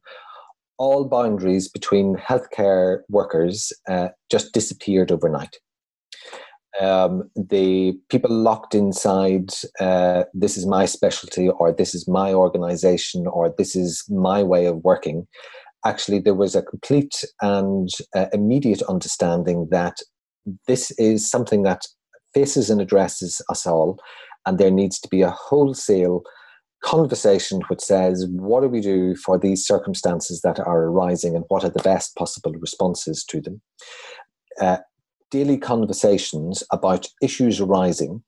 All 0.76 1.04
boundaries 1.04 1.68
between 1.68 2.16
healthcare 2.16 3.00
workers 3.08 3.72
uh, 3.88 4.08
just 4.30 4.52
disappeared 4.52 5.12
overnight. 5.12 5.56
Um, 6.80 7.30
the 7.36 7.92
people 8.08 8.34
locked 8.34 8.74
inside, 8.74 9.50
uh, 9.78 10.24
this 10.32 10.56
is 10.56 10.66
my 10.66 10.86
specialty, 10.86 11.48
or 11.48 11.72
this 11.72 11.94
is 11.94 12.08
my 12.08 12.32
organization, 12.32 13.26
or 13.26 13.54
this 13.56 13.76
is 13.76 14.04
my 14.08 14.42
way 14.42 14.66
of 14.66 14.82
working. 14.82 15.26
Actually, 15.84 16.20
there 16.20 16.34
was 16.34 16.54
a 16.54 16.62
complete 16.62 17.24
and 17.40 17.90
uh, 18.14 18.26
immediate 18.32 18.82
understanding 18.82 19.68
that 19.70 19.96
this 20.66 20.90
is 20.92 21.28
something 21.30 21.62
that 21.62 21.82
faces 22.34 22.70
and 22.70 22.80
addresses 22.80 23.42
us 23.50 23.66
all. 23.66 23.98
And 24.46 24.58
there 24.58 24.70
needs 24.70 24.98
to 25.00 25.08
be 25.08 25.22
a 25.22 25.30
wholesale 25.30 26.22
conversation 26.82 27.60
which 27.68 27.80
says, 27.80 28.26
what 28.30 28.62
do 28.62 28.68
we 28.68 28.80
do 28.80 29.14
for 29.16 29.38
these 29.38 29.64
circumstances 29.64 30.40
that 30.42 30.58
are 30.58 30.84
arising 30.84 31.36
and 31.36 31.44
what 31.48 31.64
are 31.64 31.70
the 31.70 31.82
best 31.82 32.16
possible 32.16 32.52
responses 32.52 33.24
to 33.24 33.40
them? 33.40 33.60
Uh, 34.60 34.78
daily 35.32 35.58
conversations 35.58 36.62
about 36.70 37.08
issues 37.20 37.60
arising. 37.60 38.22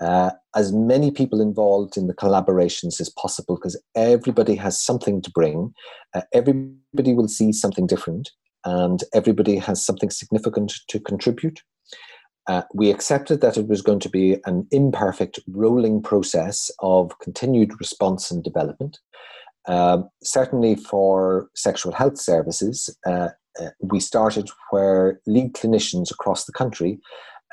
Uh, 0.00 0.30
as 0.54 0.72
many 0.72 1.10
people 1.10 1.40
involved 1.40 1.96
in 1.96 2.06
the 2.06 2.14
collaborations 2.14 3.00
as 3.00 3.10
possible 3.18 3.56
because 3.56 3.80
everybody 3.96 4.54
has 4.54 4.80
something 4.80 5.22
to 5.22 5.30
bring. 5.30 5.72
Uh, 6.14 6.20
everybody 6.34 7.14
will 7.14 7.26
see 7.26 7.52
something 7.52 7.86
different 7.86 8.30
and 8.64 9.02
everybody 9.14 9.56
has 9.56 9.84
something 9.84 10.10
significant 10.10 10.74
to 10.88 11.00
contribute 11.00 11.62
uh, 12.48 12.62
we 12.74 12.90
accepted 12.90 13.40
that 13.42 13.58
it 13.58 13.68
was 13.68 13.82
going 13.82 14.00
to 14.00 14.08
be 14.08 14.38
an 14.46 14.66
imperfect 14.70 15.38
rolling 15.48 16.02
process 16.02 16.70
of 16.80 17.16
continued 17.20 17.78
response 17.78 18.30
and 18.30 18.42
development. 18.42 18.98
Uh, 19.68 19.98
certainly 20.22 20.74
for 20.74 21.50
sexual 21.54 21.92
health 21.92 22.18
services, 22.18 22.88
uh, 23.06 23.28
uh, 23.60 23.70
we 23.80 24.00
started 24.00 24.48
where 24.70 25.20
lead 25.26 25.54
clinicians 25.54 26.10
across 26.10 26.44
the 26.44 26.52
country. 26.52 26.98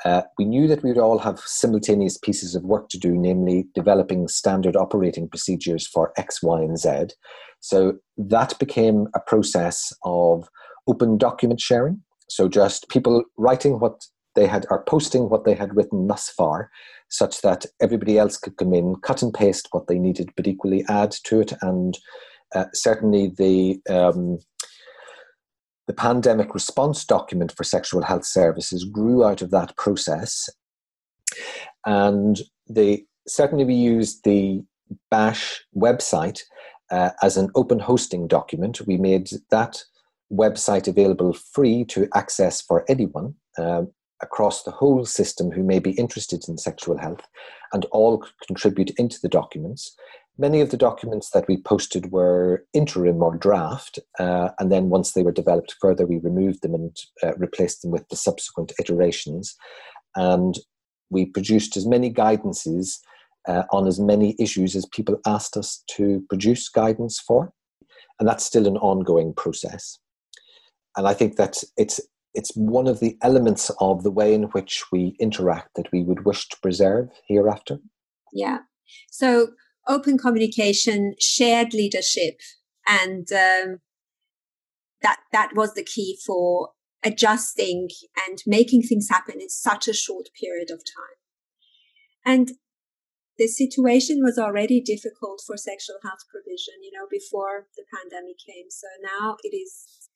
Uh, 0.04 0.22
we 0.38 0.44
knew 0.44 0.68
that 0.68 0.82
we'd 0.82 0.98
all 0.98 1.18
have 1.18 1.40
simultaneous 1.40 2.18
pieces 2.18 2.54
of 2.54 2.62
work 2.64 2.88
to 2.90 2.98
do, 2.98 3.16
namely 3.16 3.66
developing 3.74 4.28
standard 4.28 4.76
operating 4.76 5.28
procedures 5.28 5.86
for 5.86 6.12
X, 6.16 6.42
Y, 6.42 6.60
and 6.60 6.78
Z. 6.78 7.14
So 7.60 7.94
that 8.18 8.58
became 8.58 9.08
a 9.14 9.20
process 9.20 9.92
of 10.04 10.48
open 10.86 11.16
document 11.16 11.60
sharing. 11.60 12.02
So 12.28 12.48
just 12.48 12.88
people 12.88 13.24
writing 13.38 13.80
what 13.80 14.04
they 14.34 14.46
had 14.46 14.66
are 14.70 14.84
posting 14.84 15.30
what 15.30 15.44
they 15.44 15.54
had 15.54 15.74
written 15.74 16.06
thus 16.06 16.28
far, 16.28 16.70
such 17.08 17.40
that 17.40 17.64
everybody 17.80 18.18
else 18.18 18.36
could 18.36 18.56
come 18.58 18.74
in, 18.74 18.96
cut 18.96 19.22
and 19.22 19.32
paste 19.32 19.68
what 19.70 19.86
they 19.86 19.98
needed, 19.98 20.30
but 20.36 20.46
equally 20.46 20.84
add 20.88 21.12
to 21.24 21.40
it. 21.40 21.52
And 21.62 21.98
uh, 22.54 22.66
certainly 22.74 23.32
the 23.36 23.80
um, 23.88 24.38
the 25.86 25.92
pandemic 25.92 26.54
response 26.54 27.04
document 27.04 27.52
for 27.56 27.64
sexual 27.64 28.02
health 28.02 28.26
services 28.26 28.84
grew 28.84 29.24
out 29.24 29.42
of 29.42 29.50
that 29.50 29.76
process, 29.76 30.48
and 31.84 32.40
they 32.68 33.04
certainly 33.28 33.64
we 33.64 33.74
used 33.74 34.24
the 34.24 34.62
BASHH 35.12 35.58
website 35.76 36.40
uh, 36.90 37.10
as 37.22 37.36
an 37.36 37.50
open 37.54 37.78
hosting 37.78 38.28
document. 38.28 38.86
We 38.86 38.96
made 38.96 39.30
that 39.50 39.82
website 40.32 40.88
available 40.88 41.32
free 41.32 41.84
to 41.86 42.08
access 42.14 42.60
for 42.60 42.84
anyone. 42.88 43.34
Uh, 43.58 43.84
across 44.22 44.62
the 44.62 44.70
whole 44.70 45.04
system 45.04 45.50
who 45.50 45.62
may 45.62 45.78
be 45.78 45.92
interested 45.92 46.48
in 46.48 46.56
sexual 46.56 46.98
health 46.98 47.26
and 47.72 47.84
all 47.86 48.24
contribute 48.46 48.90
into 48.98 49.18
the 49.22 49.28
documents. 49.28 49.94
Many 50.38 50.60
of 50.60 50.70
the 50.70 50.76
documents 50.76 51.30
that 51.30 51.48
we 51.48 51.56
posted 51.56 52.12
were 52.12 52.66
interim 52.74 53.22
or 53.22 53.36
draft, 53.36 53.98
uh, 54.18 54.50
and 54.58 54.70
then 54.70 54.90
once 54.90 55.12
they 55.12 55.22
were 55.22 55.32
developed 55.32 55.74
further, 55.80 56.06
we 56.06 56.18
removed 56.18 56.62
them 56.62 56.74
and 56.74 56.96
uh, 57.22 57.34
replaced 57.36 57.82
them 57.82 57.90
with 57.90 58.06
the 58.08 58.16
subsequent 58.16 58.72
iterations. 58.78 59.56
And 60.14 60.54
we 61.10 61.26
produced 61.26 61.76
as 61.76 61.86
many 61.86 62.12
guidances 62.12 62.98
uh, 63.48 63.62
on 63.72 63.86
as 63.86 63.98
many 63.98 64.36
issues 64.38 64.76
as 64.76 64.86
people 64.86 65.18
asked 65.26 65.56
us 65.56 65.82
to 65.92 66.22
produce 66.28 66.68
guidance 66.68 67.18
for. 67.18 67.52
And 68.18 68.28
that's 68.28 68.44
still 68.44 68.66
an 68.66 68.76
ongoing 68.76 69.32
process. 69.34 69.98
And 70.96 71.06
I 71.06 71.14
think 71.14 71.36
that 71.36 71.62
it's 71.76 72.00
it's 72.34 72.54
one 72.54 72.86
of 72.86 73.00
the 73.00 73.16
elements 73.22 73.70
of 73.80 74.02
the 74.02 74.10
way 74.10 74.34
in 74.34 74.44
which 74.44 74.84
we 74.92 75.16
interact 75.18 75.70
that 75.76 75.90
we 75.90 76.02
would 76.02 76.26
wish 76.26 76.46
to 76.50 76.56
preserve 76.60 77.08
hereafter. 77.26 77.78
Yeah. 78.30 78.58
So 79.10 79.48
open 79.88 80.18
communication, 80.18 81.14
shared 81.20 81.72
leadership, 81.72 82.40
and 82.88 83.30
um, 83.32 83.80
that 85.02 85.18
that 85.32 85.50
was 85.54 85.74
the 85.74 85.84
key 85.84 86.18
for 86.26 86.70
adjusting 87.04 87.88
and 88.26 88.38
making 88.46 88.82
things 88.82 89.08
happen 89.10 89.40
in 89.40 89.48
such 89.48 89.86
a 89.86 89.94
short 89.94 90.28
period 90.40 90.70
of 90.70 90.78
time. 90.78 91.18
And 92.24 92.52
the 93.38 93.46
situation 93.46 94.22
was 94.22 94.38
already 94.38 94.80
difficult 94.80 95.42
for 95.46 95.56
sexual 95.56 95.96
health 96.02 96.24
provision, 96.30 96.82
you 96.82 96.90
know, 96.92 97.06
before 97.10 97.66
the 97.76 97.84
pandemic 97.94 98.36
came. 98.44 98.70
So 98.70 98.86
now 99.02 99.36
it 99.44 99.54
is 99.54 100.06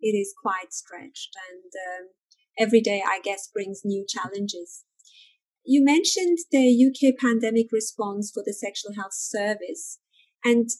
it 0.00 0.16
is 0.16 0.34
quite 0.40 0.72
stretched 0.72 1.34
and 1.50 1.72
um, 1.88 2.08
every 2.58 2.80
day 2.80 3.02
i 3.06 3.20
guess 3.22 3.48
brings 3.52 3.82
new 3.84 4.04
challenges 4.08 4.84
you 5.68 5.84
mentioned 5.84 6.38
the 6.50 6.66
uk 6.86 7.14
pandemic 7.20 7.66
response 7.72 8.30
for 8.32 8.42
the 8.44 8.52
sexual 8.52 8.94
health 8.94 9.14
service 9.14 9.98
and 10.44 10.70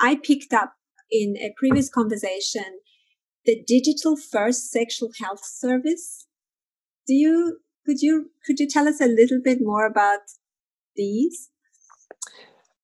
i 0.00 0.14
picked 0.14 0.52
up 0.52 0.74
in 1.10 1.36
a 1.38 1.52
previous 1.56 1.88
conversation 1.88 2.78
the 3.44 3.62
digital 3.66 4.16
first 4.16 4.70
sexual 4.70 5.10
health 5.20 5.44
service 5.44 6.26
do 7.06 7.14
you 7.14 7.58
could 7.84 8.00
you 8.00 8.30
could 8.46 8.58
you 8.60 8.68
tell 8.68 8.88
us 8.88 9.00
a 9.00 9.06
little 9.06 9.40
bit 9.42 9.58
more 9.60 9.86
about 9.86 10.20
these 10.94 11.50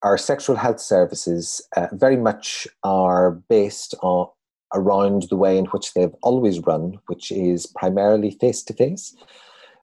our 0.03 0.18
sexual 0.18 0.57
health 0.57 0.81
services 0.81 1.62
uh, 1.77 1.87
very 1.92 2.16
much 2.16 2.66
are 2.83 3.42
based 3.48 3.94
on 4.03 4.29
around 4.75 5.27
the 5.29 5.37
way 5.37 5.59
in 5.59 5.66
which 5.66 5.92
they've 5.94 6.14
always 6.22 6.61
run, 6.61 6.98
which 7.07 7.31
is 7.31 7.66
primarily 7.66 8.31
face 8.31 8.62
to 8.62 8.72
face. 8.72 9.14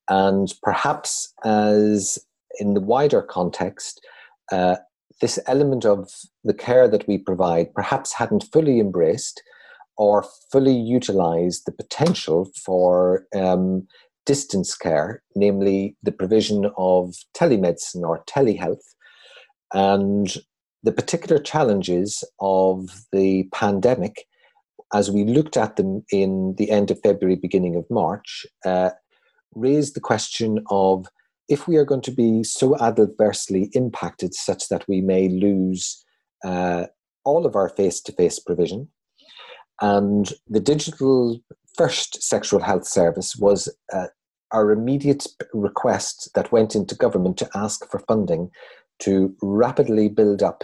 And 0.10 0.52
perhaps, 0.63 1.34
as 1.45 2.17
in 2.60 2.74
the 2.74 2.82
wider 2.82 3.22
context, 3.22 4.02
uh, 4.52 4.78
this 5.22 5.39
element 5.48 5.86
of 5.86 6.10
the 6.43 6.54
care 6.54 6.88
that 6.88 7.08
we 7.08 7.17
provide 7.17 7.74
perhaps 7.74 8.13
hadn't 8.13 8.50
fully 8.52 8.80
embraced 8.80 9.41
or 9.98 10.26
fully 10.52 10.76
utilized 10.76 11.63
the 11.65 11.72
potential 11.72 12.50
for 12.65 13.26
um, 13.36 13.86
distance 14.26 14.76
care, 14.76 15.22
namely 15.36 15.95
the 16.04 16.12
provision 16.12 16.72
of 16.78 17.13
telemedicine 17.36 18.04
or 18.04 18.24
telehealth, 18.24 18.84
and 19.74 20.38
the 20.84 20.91
particular 20.91 21.38
challenges 21.41 22.24
of 22.39 22.89
the 23.12 23.43
pandemic 23.54 24.26
as 24.93 25.12
we 25.12 25.24
looked 25.24 25.58
at 25.58 25.76
them 25.76 26.04
in 26.12 26.56
the 26.58 26.72
end 26.72 26.89
of 26.89 27.00
February, 27.02 27.36
beginning 27.36 27.76
of 27.76 27.86
March, 27.89 28.45
uh, 28.65 28.89
raised 29.55 29.95
the 29.95 30.01
question 30.01 30.63
of 30.69 31.07
if 31.47 31.67
we 31.67 31.77
are 31.77 31.85
going 31.85 32.01
to 32.01 32.12
be 32.12 32.43
so 32.43 32.77
adversely 32.79 33.69
impacted 33.73 34.33
such 34.33 34.69
that 34.69 34.85
we 34.88 35.01
may 35.01 35.27
lose 35.27 36.05
uh, 36.45 36.85
all 37.25 37.45
of 37.45 37.55
our 37.55 37.69
face 37.69 37.99
to 38.01 38.12
face 38.12 38.39
provision. 38.39 38.88
And 39.81 40.31
the 40.47 40.59
digital 40.59 41.39
first 41.75 42.21
sexual 42.21 42.62
health 42.62 42.85
service 42.85 43.35
was 43.35 43.73
uh, 43.91 44.07
our 44.51 44.71
immediate 44.71 45.27
request 45.53 46.29
that 46.35 46.51
went 46.51 46.75
into 46.75 46.95
government 46.95 47.38
to 47.38 47.49
ask 47.55 47.89
for 47.89 47.99
funding 47.99 48.49
to 48.99 49.35
rapidly 49.41 50.09
build 50.09 50.43
up 50.43 50.63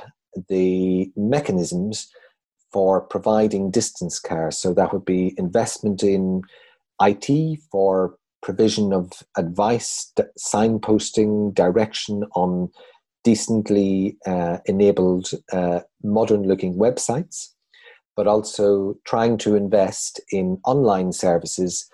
the 0.50 1.12
mechanisms 1.16 2.10
for 2.72 3.02
providing 3.02 3.72
distance 3.72 4.20
care. 4.20 4.52
So 4.52 4.74
that 4.74 4.92
would 4.92 5.06
be 5.06 5.34
investment 5.38 6.04
in 6.04 6.42
IT 7.02 7.60
for 7.72 8.18
provision 8.46 8.94
of 8.94 9.12
advice, 9.38 10.14
signposting, 10.40 11.52
direction 11.56 12.24
on 12.36 12.70
decently 13.24 14.18
uh, 14.28 14.60
enabled, 14.68 15.32
uh, 15.52 15.80
modern 16.04 16.44
looking 16.44 16.76
websites, 16.76 17.48
but 18.16 18.28
also 18.28 18.96
trying 19.04 19.36
to 19.36 19.56
invest 19.56 20.22
in 20.32 20.60
online 20.64 21.12
services, 21.12 21.90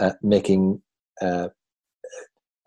uh, 0.00 0.10
making 0.22 0.82
uh, 1.22 1.48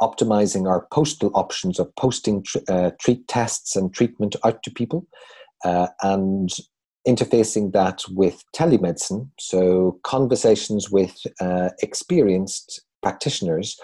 optimizing 0.01 0.65
our 0.65 0.87
postal 0.93 1.29
options 1.35 1.77
of 1.77 1.93
posting 1.97 2.41
tr- 2.41 2.59
uh, 2.69 2.91
treat 3.01 3.27
tests 3.27 3.75
and 3.75 3.93
treatment 3.93 4.37
out 4.45 4.63
to 4.63 4.71
people. 4.71 5.05
Uh, 5.65 5.87
and 6.03 6.51
interfacing 7.05 7.73
that 7.73 8.01
with 8.11 8.43
telemedicine, 8.55 9.29
so 9.39 9.99
conversations 10.03 10.89
with 10.89 11.17
experienced 11.81 12.85
practitioners, 13.05 13.77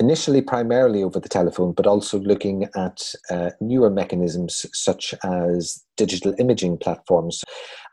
initially 0.00 0.42
primarily 0.42 1.04
over 1.04 1.20
the 1.20 1.28
telephone, 1.28 1.72
but 1.72 1.86
also 1.86 2.18
looking 2.18 2.68
at 2.74 2.98
uh, 3.30 3.50
newer 3.60 3.88
mechanisms 3.88 4.66
such 4.72 5.14
as 5.22 5.84
digital 5.96 6.34
imaging 6.40 6.76
platforms. 6.76 7.44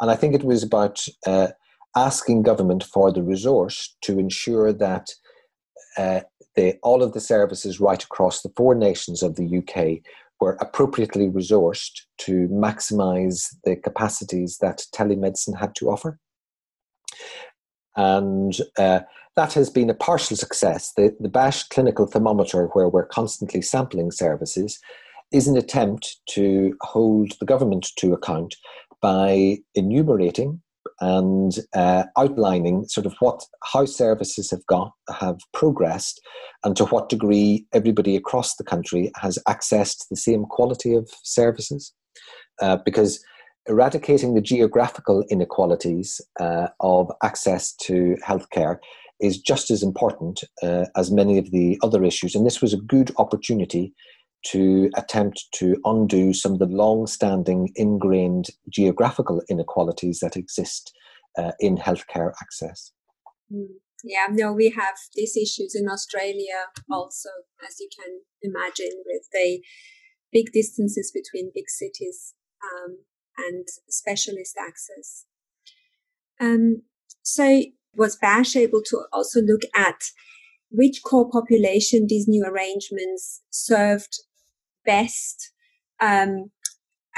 And 0.01 0.10
I 0.10 0.15
think 0.15 0.34
it 0.34 0.43
was 0.43 0.63
about 0.63 1.06
uh, 1.28 1.49
asking 1.95 2.41
government 2.41 2.84
for 2.84 3.12
the 3.12 3.21
resource 3.21 3.95
to 4.01 4.17
ensure 4.17 4.73
that 4.73 5.06
uh, 5.99 6.21
the, 6.56 6.80
all 6.82 7.04
of 7.04 7.13
the 7.13 7.19
services 7.19 7.80
right 7.80 8.04
across 8.04 8.41
the 8.41 8.54
four 8.58 8.73
nations 8.73 9.21
of 9.21 9.36
the 9.36 9.60
UK 9.60 10.04
were 10.41 10.58
appropriately 10.60 11.30
resourced 11.30 12.01
to 12.17 12.47
maximize 12.49 13.56
the 13.65 13.75
capacities 13.75 14.58
that 14.62 14.84
telemedicine 14.95 15.60
had 15.60 15.75
to 15.75 15.91
offer. 15.91 16.17
And 17.95 18.54
uh, 18.80 19.01
that 19.35 19.53
has 19.53 19.69
been 19.69 19.89
a 19.89 19.93
partial 19.93 20.37
success. 20.37 20.93
The, 20.95 21.15
the 21.19 21.29
BASHH 21.29 21.69
clinical 21.69 22.05
thermometer, 22.07 22.67
where 22.67 22.89
we're 22.89 23.05
constantly 23.05 23.61
sampling 23.61 24.11
services, 24.11 24.79
is 25.31 25.47
an 25.47 25.57
attempt 25.57 26.17
to 26.29 26.75
hold 26.81 27.33
the 27.39 27.45
government 27.45 27.87
to 27.97 28.13
account 28.13 28.55
by 29.01 29.57
enumerating 29.75 30.61
and 31.01 31.59
uh, 31.75 32.03
outlining 32.17 32.87
sort 32.87 33.05
of 33.05 33.13
what 33.19 33.43
how 33.63 33.85
services 33.85 34.49
have 34.49 34.65
got 34.67 34.91
have 35.19 35.37
progressed 35.53 36.21
and 36.63 36.77
to 36.77 36.85
what 36.85 37.09
degree 37.09 37.65
everybody 37.73 38.15
across 38.15 38.55
the 38.55 38.63
country 38.63 39.11
has 39.17 39.37
access 39.49 39.95
to 39.97 40.05
the 40.09 40.15
same 40.15 40.45
quality 40.45 40.93
of 40.93 41.09
services 41.23 41.93
uh, 42.61 42.77
because 42.85 43.21
eradicating 43.67 44.35
the 44.35 44.41
geographical 44.41 45.25
inequalities 45.29 46.21
uh, 46.39 46.67
of 46.79 47.11
access 47.23 47.73
to 47.73 48.15
healthcare 48.25 48.77
is 49.25 49.39
just 49.39 49.71
as 49.71 49.83
important 49.83 50.43
uh, 50.63 50.85
as 50.95 51.11
many 51.11 51.38
of 51.38 51.51
the 51.51 51.79
other 51.83 52.03
issues, 52.03 52.35
and 52.35 52.45
this 52.45 52.61
was 52.61 52.73
a 52.73 52.77
good 52.77 53.11
opportunity 53.17 53.93
to 54.51 54.89
attempt 54.95 55.45
to 55.55 55.75
undo 55.85 56.31
some 56.31 56.53
of 56.53 56.59
the 56.59 56.67
long 56.67 57.07
standing 57.07 57.71
ingrained 57.75 58.47
geographical 58.69 59.41
inequalities 59.49 60.19
that 60.19 60.38
exist 60.38 60.93
uh, 61.38 61.51
in 61.59 61.77
healthcare 61.77 62.31
access. 62.41 62.91
Mm. 63.51 63.67
Yeah, 64.03 64.27
no, 64.29 64.53
we 64.53 64.69
have 64.69 64.95
these 65.15 65.35
issues 65.35 65.73
in 65.73 65.89
Australia 65.89 66.67
also, 66.91 67.29
as 67.67 67.79
you 67.79 67.89
can 67.97 68.21
imagine, 68.43 69.01
with 69.03 69.23
the 69.31 69.61
big 70.31 70.51
distances 70.51 71.11
between 71.11 71.51
big 71.55 71.69
cities 71.69 72.35
um, 72.63 72.99
and 73.38 73.65
specialist 73.89 74.55
access. 74.59 75.25
Um, 76.39 76.83
so 77.23 77.63
was 77.97 78.17
BASHH 78.17 78.55
able 78.55 78.81
to 78.86 79.03
also 79.13 79.41
look 79.41 79.62
at 79.75 79.95
which 80.71 81.01
core 81.03 81.29
population 81.29 82.05
these 82.08 82.27
new 82.27 82.45
arrangements 82.45 83.41
served 83.49 84.19
best 84.86 85.51
um, 86.01 86.51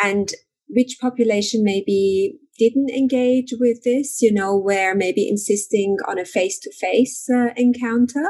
and 0.04 0.32
which 0.70 0.98
population 1.00 1.64
maybe 1.64 2.38
didn't 2.58 2.90
engage 2.90 3.54
with 3.60 3.84
this, 3.84 4.22
you 4.22 4.34
know, 4.34 4.58
where 4.58 4.96
maybe 4.96 5.28
insisting 5.28 5.98
on 6.08 6.20
a 6.20 6.26
face 6.26 6.60
to 6.60 6.72
face 6.74 7.28
encounter? 7.56 8.26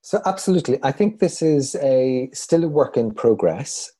So, 0.00 0.20
absolutely. 0.26 0.78
I 0.82 0.92
think 0.92 1.18
this 1.18 1.40
is 1.40 1.76
a 1.76 2.28
still 2.32 2.64
a 2.64 2.68
work 2.68 2.96
in 2.96 3.14
progress. 3.14 3.90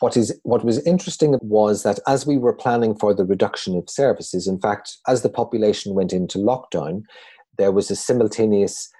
What 0.00 0.16
is 0.16 0.38
what 0.42 0.64
was 0.64 0.84
interesting 0.86 1.38
was 1.40 1.82
that 1.82 1.98
as 2.06 2.26
we 2.26 2.36
were 2.36 2.52
planning 2.52 2.94
for 2.94 3.14
the 3.14 3.24
reduction 3.24 3.76
of 3.76 3.88
services, 3.88 4.46
in 4.46 4.60
fact, 4.60 4.98
as 5.08 5.22
the 5.22 5.30
population 5.30 5.94
went 5.94 6.12
into 6.12 6.38
lockdown, 6.38 7.02
there 7.58 7.72
was 7.72 7.90
a 7.90 7.96
simultaneous 7.96 8.90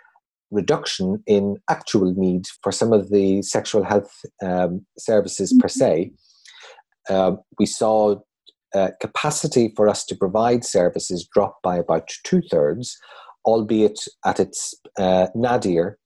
reduction 0.50 1.22
in 1.26 1.56
actual 1.68 2.14
need 2.14 2.46
for 2.62 2.70
some 2.70 2.92
of 2.92 3.10
the 3.10 3.42
sexual 3.42 3.82
health 3.82 4.12
um, 4.42 4.84
services 4.98 5.52
mm-hmm. 5.52 5.60
per 5.60 5.68
se. 5.68 6.12
Uh, 7.08 7.32
we 7.58 7.66
saw 7.66 8.16
uh, 8.74 8.90
capacity 9.00 9.72
for 9.74 9.88
us 9.88 10.04
to 10.04 10.14
provide 10.14 10.64
services 10.64 11.28
drop 11.34 11.60
by 11.62 11.76
about 11.76 12.08
two 12.24 12.42
thirds, 12.50 12.96
albeit 13.44 14.00
at 14.24 14.38
its 14.38 14.74
uh, 14.98 15.26
nadir. 15.34 15.98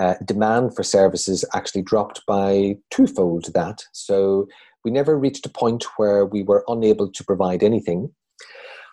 Uh, 0.00 0.14
demand 0.24 0.74
for 0.74 0.82
services 0.82 1.44
actually 1.54 1.82
dropped 1.82 2.20
by 2.26 2.76
twofold 2.90 3.52
that. 3.54 3.84
So 3.92 4.48
we 4.84 4.90
never 4.90 5.16
reached 5.16 5.46
a 5.46 5.50
point 5.50 5.84
where 5.96 6.26
we 6.26 6.42
were 6.42 6.64
unable 6.66 7.10
to 7.10 7.24
provide 7.24 7.62
anything. 7.62 8.10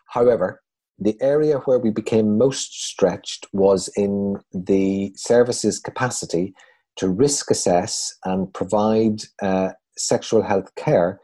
However, 0.09 0.61
the 0.99 1.17
area 1.19 1.57
where 1.59 1.79
we 1.79 1.89
became 1.89 2.37
most 2.37 2.85
stretched 2.85 3.47
was 3.51 3.89
in 3.97 4.37
the 4.53 5.11
services 5.15 5.79
capacity 5.79 6.53
to 6.97 7.09
risk 7.09 7.49
assess 7.49 8.15
and 8.25 8.53
provide 8.53 9.23
uh, 9.41 9.69
sexual 9.97 10.43
health 10.43 10.73
care 10.75 11.19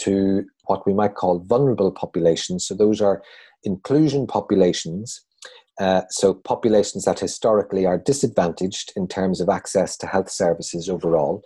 to 0.00 0.44
what 0.66 0.86
we 0.86 0.92
might 0.92 1.14
call 1.14 1.38
vulnerable 1.38 1.90
populations. 1.90 2.66
So, 2.66 2.74
those 2.74 3.00
are 3.00 3.22
inclusion 3.64 4.26
populations. 4.26 5.24
Uh, 5.80 6.02
so, 6.10 6.34
populations 6.34 7.04
that 7.04 7.18
historically 7.18 7.86
are 7.86 7.98
disadvantaged 7.98 8.92
in 8.94 9.08
terms 9.08 9.40
of 9.40 9.48
access 9.48 9.96
to 9.96 10.06
health 10.06 10.30
services 10.30 10.88
overall, 10.88 11.42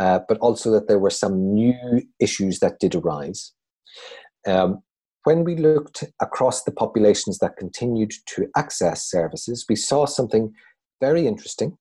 uh, 0.00 0.20
but 0.28 0.38
also 0.38 0.70
that 0.70 0.88
there 0.88 0.98
were 0.98 1.10
some 1.10 1.52
new 1.52 2.02
issues 2.18 2.60
that 2.60 2.78
did 2.80 2.94
arise. 2.94 3.52
Um, 4.46 4.82
when 5.24 5.44
we 5.44 5.56
looked 5.56 6.04
across 6.22 6.62
the 6.62 6.72
populations 6.72 7.38
that 7.38 7.56
continued 7.56 8.12
to 8.26 8.48
access 8.56 9.04
services, 9.10 9.66
we 9.68 9.76
saw 9.76 10.06
something 10.06 10.52
very 11.00 11.26
interesting, 11.26 11.76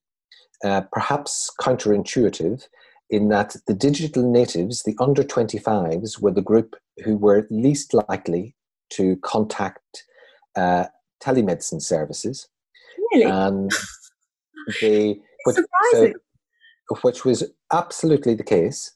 uh, 0.64 0.82
perhaps 0.92 1.52
counterintuitive, 1.62 2.64
in 3.10 3.30
that 3.30 3.56
the 3.68 3.74
digital 3.74 4.30
natives, 4.30 4.84
the 4.84 4.96
under 5.00 5.24
25s, 5.24 6.20
were 6.20 6.32
the 6.32 6.42
group 6.42 6.76
who 7.04 7.18
were 7.18 7.48
least 7.52 7.94
likely 7.94 8.56
to 8.90 9.16
contact 9.18 10.04
uh, 10.56 10.86
telemedicine 11.22 11.82
services. 11.82 12.48
Really? 13.12 13.26
And 13.26 13.72
they, 14.82 15.20
which, 15.46 15.58
so, 15.92 16.14
which 17.02 17.26
was 17.26 17.44
absolutely 17.72 18.36
the 18.36 18.44
case 18.44 18.96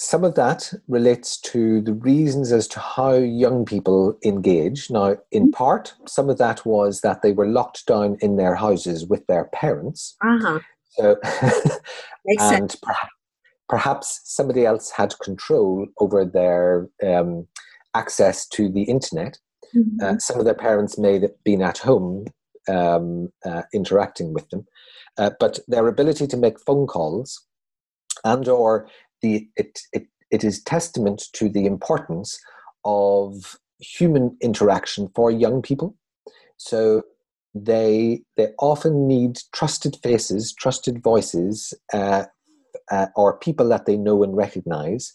some 0.00 0.24
of 0.24 0.34
that 0.34 0.72
relates 0.88 1.38
to 1.38 1.82
the 1.82 1.92
reasons 1.92 2.52
as 2.52 2.66
to 2.66 2.80
how 2.80 3.12
young 3.12 3.66
people 3.66 4.18
engage. 4.24 4.90
Now, 4.90 5.16
in 5.30 5.44
mm-hmm. 5.44 5.50
part, 5.50 5.92
some 6.06 6.30
of 6.30 6.38
that 6.38 6.64
was 6.64 7.02
that 7.02 7.20
they 7.20 7.32
were 7.32 7.46
locked 7.46 7.84
down 7.84 8.16
in 8.22 8.36
their 8.36 8.54
houses 8.54 9.06
with 9.06 9.26
their 9.26 9.50
parents. 9.52 10.16
Uh-huh. 10.24 10.60
So, 10.92 11.16
and 12.38 12.74
perhaps, 12.82 13.12
perhaps 13.68 14.20
somebody 14.24 14.64
else 14.64 14.90
had 14.90 15.18
control 15.18 15.86
over 15.98 16.24
their 16.24 16.88
um, 17.06 17.46
access 17.94 18.48
to 18.48 18.70
the 18.70 18.84
internet. 18.84 19.38
Mm-hmm. 19.74 20.02
Uh, 20.02 20.18
some 20.18 20.38
of 20.38 20.44
their 20.44 20.54
parents 20.54 20.98
may 20.98 21.20
have 21.20 21.44
been 21.44 21.62
at 21.62 21.78
home 21.78 22.26
um, 22.68 23.30
uh, 23.44 23.62
interacting 23.72 24.32
with 24.32 24.48
them, 24.50 24.66
uh, 25.18 25.30
but 25.40 25.58
their 25.68 25.86
ability 25.88 26.26
to 26.26 26.36
make 26.36 26.60
phone 26.60 26.86
calls 26.86 27.46
and 28.24 28.48
or 28.48 28.88
the 29.22 29.48
it, 29.56 29.80
it 29.92 30.06
it 30.30 30.44
is 30.44 30.62
testament 30.62 31.24
to 31.32 31.48
the 31.48 31.66
importance 31.66 32.38
of 32.84 33.56
human 33.78 34.36
interaction 34.40 35.08
for 35.14 35.30
young 35.30 35.62
people. 35.62 35.96
So 36.56 37.02
they 37.54 38.22
they 38.36 38.48
often 38.58 39.06
need 39.08 39.38
trusted 39.52 39.96
faces, 40.02 40.54
trusted 40.54 41.02
voices, 41.02 41.74
uh, 41.92 42.24
uh, 42.90 43.06
or 43.16 43.38
people 43.38 43.68
that 43.68 43.86
they 43.86 43.96
know 43.96 44.22
and 44.22 44.36
recognize, 44.36 45.12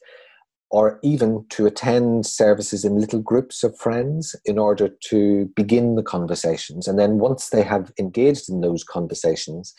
or 0.76 1.00
even 1.04 1.46
to 1.50 1.66
attend 1.66 2.26
services 2.26 2.84
in 2.84 3.00
little 3.00 3.22
groups 3.22 3.64
of 3.64 3.78
friends 3.78 4.36
in 4.44 4.60
order 4.60 4.90
to 5.00 5.50
begin 5.56 5.96
the 5.96 6.04
conversations. 6.04 6.86
And 6.86 7.00
then 7.00 7.18
once 7.18 7.48
they 7.48 7.64
have 7.64 7.94
engaged 7.98 8.50
in 8.50 8.60
those 8.60 8.84
conversations, 8.84 9.74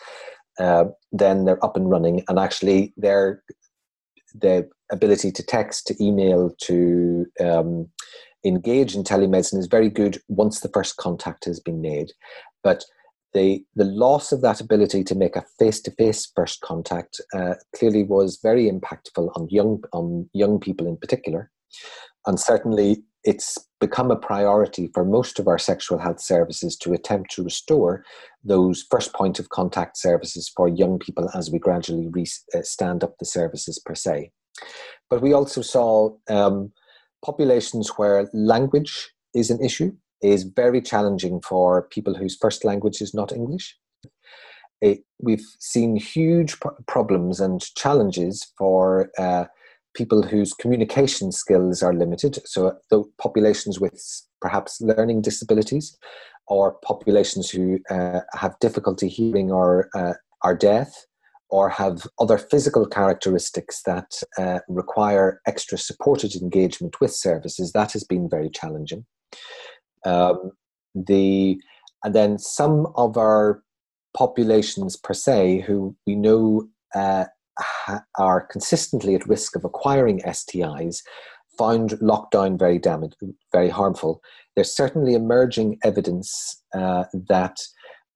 uh, 0.59 0.85
then 1.13 1.45
they're 1.45 1.63
up 1.63 1.77
and 1.77 1.91
running, 1.91 2.25
and 2.29 2.39
actually 2.39 2.95
they're 2.97 3.43
the 4.35 4.67
ability 4.91 5.31
to 5.33 5.43
text, 5.43 5.87
to 5.87 6.03
email, 6.03 6.51
to 6.63 7.27
um, 7.45 7.89
engage 8.43 8.95
in 8.95 9.05
telemedicine 9.05 9.59
is 9.59 9.67
very 9.67 9.91
good 9.91 10.19
once 10.29 10.61
the 10.61 10.71
first 10.71 10.97
contact 10.97 11.45
has 11.45 11.61
been 11.61 11.83
made. 11.83 12.11
But 12.65 12.87
the, 13.37 13.63
the 13.75 13.85
loss 13.85 14.33
of 14.33 14.41
that 14.41 14.61
ability 14.61 15.05
to 15.05 15.15
make 15.15 15.37
a 15.37 15.45
face-to-face 15.59 16.33
first 16.35 16.63
contact 16.63 17.21
uh, 17.35 17.55
clearly 17.77 18.03
was 18.03 18.41
very 18.43 18.65
impactful 18.71 19.31
on 19.37 19.47
young 19.51 19.83
on 19.93 20.29
young 20.33 20.59
people 20.59 20.87
in 20.87 20.97
particular, 20.97 21.51
and 22.27 22.41
certainly 22.41 23.03
it's 23.25 23.59
become 23.81 24.11
a 24.11 24.17
priority 24.31 24.89
for 24.95 25.05
most 25.05 25.39
of 25.39 25.49
our 25.49 25.59
sexual 25.59 25.99
health 25.99 26.21
services 26.21 26.77
to 26.77 26.95
attempt 26.95 27.31
to 27.33 27.45
restore 27.45 28.05
those 28.43 28.87
first 28.91 29.13
point 29.13 29.39
of 29.39 29.51
contact 29.51 29.99
services 29.99 30.51
for 30.57 30.69
young 30.69 30.99
people 30.99 31.29
as 31.35 31.51
we 31.51 31.59
gradually 31.59 32.09
re- 32.09 32.39
uh, 32.55 32.63
stand 32.63 33.05
up 33.05 33.15
the 33.19 33.27
services 33.27 33.79
per 33.85 33.95
se. 33.95 34.31
But 35.11 35.21
we 35.21 35.35
also 35.35 35.61
saw 35.61 36.17
um, 36.31 36.73
populations 37.23 37.89
where 37.99 38.31
language 38.33 39.11
is 39.35 39.51
an 39.51 39.63
issue 39.63 39.93
is 40.23 40.45
very 40.45 40.81
challenging 40.81 41.41
for 41.41 41.83
people 41.89 42.15
whose 42.15 42.37
first 42.37 42.65
language 42.65 43.01
is 43.01 43.15
not 43.15 43.33
English. 43.33 43.77
It, 44.81 45.01
we've 45.21 45.47
seen 45.59 45.97
huge 45.97 46.57
problems 46.87 47.41
and 47.41 47.61
challenges 47.77 48.53
for 48.59 49.11
uh, 49.19 49.47
people 49.95 50.23
whose 50.23 50.53
communication 50.53 51.33
skills 51.33 51.83
are 51.83 51.95
limited, 51.95 52.39
so 52.45 52.77
the 52.91 53.03
populations 53.19 53.81
with 53.81 53.99
perhaps 54.43 54.81
learning 54.81 55.23
disabilities, 55.23 55.97
or 56.49 56.77
populations 56.85 57.51
who 57.51 57.79
uh, 57.91 58.21
have 58.35 58.59
difficulty 58.61 59.09
hearing 59.09 59.51
or 59.51 59.89
uh, 59.95 60.13
are 60.43 60.55
deaf, 60.55 61.07
or 61.49 61.69
have 61.71 62.07
other 62.21 62.39
physical 62.39 62.87
characteristics 62.87 63.83
that 63.87 64.21
uh, 64.37 64.59
require 64.69 65.41
extra 65.47 65.79
supported 65.79 66.35
engagement 66.35 67.01
with 67.01 67.13
services, 67.13 67.73
that 67.73 67.93
has 67.93 68.05
been 68.05 68.29
very 68.29 68.51
challenging. 68.51 69.07
Um, 70.07 70.53
the 70.95 71.61
and 72.05 72.15
then 72.15 72.39
some 72.39 72.87
of 72.95 73.17
our 73.17 73.63
populations 74.17 74.97
per 74.97 75.13
se 75.13 75.65
who 75.67 75.95
we 76.07 76.15
know 76.15 76.69
uh, 76.95 77.25
ha- 77.59 78.05
are 78.19 78.41
consistently 78.41 79.15
at 79.15 79.27
risk 79.27 79.57
of 79.57 79.65
acquiring 79.65 80.21
STIs 80.21 81.03
found 81.59 81.91
lockdown 82.03 82.59
very 82.59 82.79
damage, 82.79 83.15
very 83.53 83.69
harmful. 83.69 84.23
There's 84.55 84.75
certainly 84.75 85.15
emerging 85.15 85.79
evidence 85.85 86.63
uh, 86.75 87.05
that 87.29 87.59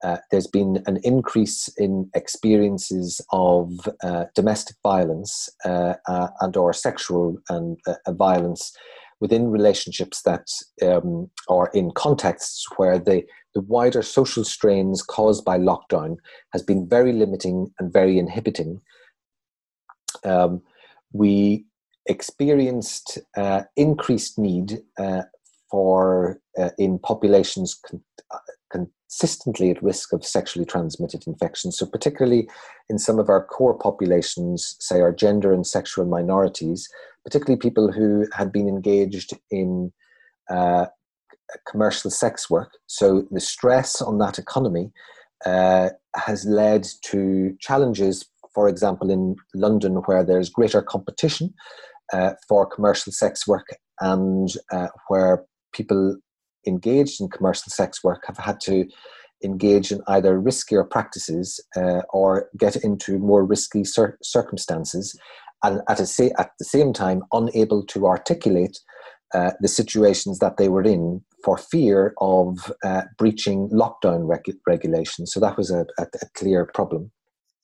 uh, 0.02 0.18
there's 0.30 0.46
been 0.46 0.82
an 0.86 0.98
increase 1.02 1.68
in 1.76 2.10
experiences 2.14 3.20
of 3.32 3.72
uh, 4.02 4.24
domestic 4.34 4.76
violence 4.82 5.50
uh, 5.66 5.94
uh 6.08 6.28
and 6.40 6.56
or 6.56 6.72
sexual 6.72 7.36
and 7.50 7.78
violence 8.08 8.72
within 9.20 9.50
relationships 9.50 10.22
that 10.22 10.48
um, 10.82 11.30
are 11.48 11.70
in 11.74 11.90
contexts 11.92 12.66
where 12.76 12.98
the, 12.98 13.22
the 13.54 13.60
wider 13.62 14.02
social 14.02 14.44
strains 14.44 15.02
caused 15.02 15.44
by 15.44 15.58
lockdown 15.58 16.16
has 16.52 16.62
been 16.62 16.88
very 16.88 17.12
limiting 17.12 17.72
and 17.78 17.92
very 17.92 18.18
inhibiting. 18.18 18.80
Um, 20.24 20.62
we 21.12 21.66
experienced 22.06 23.18
uh, 23.36 23.62
increased 23.76 24.38
need 24.38 24.80
uh, 24.98 25.22
for 25.70 26.40
uh, 26.58 26.70
in 26.78 26.98
populations 26.98 27.74
con- 27.74 28.02
uh, 28.32 28.38
consistently 29.10 29.70
at 29.70 29.82
risk 29.82 30.12
of 30.12 30.24
sexually 30.24 30.64
transmitted 30.64 31.26
infections. 31.26 31.76
So, 31.76 31.86
particularly 31.86 32.48
in 32.88 32.98
some 32.98 33.18
of 33.18 33.28
our 33.28 33.44
core 33.44 33.76
populations, 33.76 34.76
say 34.78 35.00
our 35.00 35.12
gender 35.12 35.52
and 35.52 35.66
sexual 35.66 36.04
minorities, 36.06 36.88
particularly 37.24 37.58
people 37.58 37.90
who 37.90 38.26
had 38.32 38.52
been 38.52 38.68
engaged 38.68 39.32
in 39.50 39.92
uh, 40.48 40.86
commercial 41.68 42.10
sex 42.10 42.48
work. 42.48 42.70
So, 42.86 43.26
the 43.30 43.40
stress 43.40 44.00
on 44.00 44.18
that 44.18 44.38
economy 44.38 44.92
uh, 45.44 45.90
has 46.14 46.44
led 46.44 46.86
to 47.06 47.56
challenges, 47.60 48.26
for 48.54 48.68
example, 48.68 49.10
in 49.10 49.36
London, 49.54 49.96
where 50.06 50.24
there's 50.24 50.50
greater 50.50 50.82
competition 50.82 51.52
uh, 52.12 52.34
for 52.48 52.64
commercial 52.66 53.12
sex 53.12 53.46
work 53.46 53.66
and 54.00 54.50
uh, 54.72 54.88
where 55.08 55.44
people 55.72 56.16
engaged 56.66 57.20
in 57.20 57.28
commercial 57.28 57.70
sex 57.70 58.02
work 58.04 58.24
have 58.26 58.38
had 58.38 58.60
to 58.60 58.86
engage 59.42 59.90
in 59.90 60.00
either 60.06 60.38
riskier 60.38 60.88
practices 60.88 61.64
uh, 61.76 62.02
or 62.12 62.48
get 62.58 62.76
into 62.76 63.18
more 63.18 63.44
risky 63.44 63.84
cir- 63.84 64.18
circumstances, 64.22 65.18
and 65.62 65.80
at, 65.88 66.00
a, 66.00 66.30
at 66.38 66.50
the 66.58 66.64
same 66.64 66.92
time 66.92 67.22
unable 67.32 67.84
to 67.86 68.06
articulate 68.06 68.78
uh, 69.34 69.52
the 69.60 69.68
situations 69.68 70.40
that 70.40 70.56
they 70.56 70.68
were 70.68 70.82
in 70.82 71.22
for 71.44 71.56
fear 71.56 72.14
of 72.20 72.72
uh, 72.84 73.02
breaching 73.16 73.68
lockdown 73.70 74.28
reg- 74.28 74.56
regulations. 74.66 75.32
So 75.32 75.40
that 75.40 75.56
was 75.56 75.70
a, 75.70 75.86
a, 75.98 76.06
a, 76.20 76.26
clear 76.34 76.68
problem. 76.74 77.12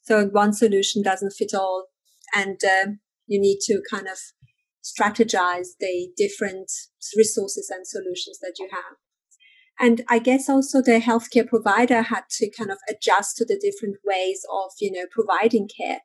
So 0.03 0.27
one 0.27 0.53
solution 0.53 1.03
doesn't 1.03 1.33
fit 1.33 1.53
all, 1.55 1.87
and 2.35 2.59
uh, 2.65 2.91
you 3.27 3.41
need 3.41 3.59
to 3.63 3.83
kind 3.91 4.07
of 4.07 4.19
strategize 4.87 5.69
the 5.81 6.09
different 6.17 6.71
resources 7.17 7.71
and 7.75 7.87
solutions 7.87 8.39
that 8.41 8.55
you 8.59 8.69
have. 8.71 8.97
And 9.79 10.03
I 10.09 10.19
guess 10.19 10.49
also 10.49 10.81
the 10.81 11.01
healthcare 11.01 11.47
provider 11.47 12.03
had 12.03 12.23
to 12.39 12.51
kind 12.51 12.71
of 12.71 12.79
adjust 12.89 13.37
to 13.37 13.45
the 13.45 13.61
different 13.61 13.97
ways 14.05 14.41
of, 14.51 14.71
you 14.81 14.91
know, 14.91 15.07
providing 15.11 15.69
care. 15.69 16.01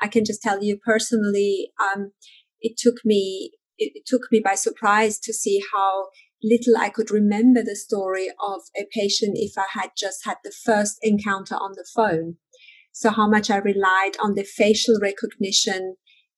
I 0.00 0.08
can 0.08 0.24
just 0.24 0.42
tell 0.42 0.62
you 0.62 0.78
personally, 0.84 1.70
um, 1.80 2.12
it 2.60 2.76
took 2.76 2.96
me, 3.04 3.52
it 3.78 4.04
took 4.06 4.22
me 4.30 4.42
by 4.44 4.56
surprise 4.56 5.18
to 5.20 5.32
see 5.32 5.62
how 5.72 6.08
little 6.42 6.76
I 6.76 6.90
could 6.90 7.10
remember 7.10 7.62
the 7.62 7.76
story 7.76 8.28
of 8.28 8.60
a 8.76 8.84
patient 8.92 9.32
if 9.36 9.56
I 9.56 9.66
had 9.72 9.90
just 9.96 10.26
had 10.26 10.36
the 10.44 10.52
first 10.64 10.98
encounter 11.02 11.54
on 11.54 11.72
the 11.74 11.86
phone. 11.94 12.36
So 12.92 13.10
how 13.10 13.28
much 13.28 13.50
I 13.50 13.56
relied 13.56 14.12
on 14.22 14.34
the 14.34 14.44
facial 14.44 14.98
recognition 15.00 15.96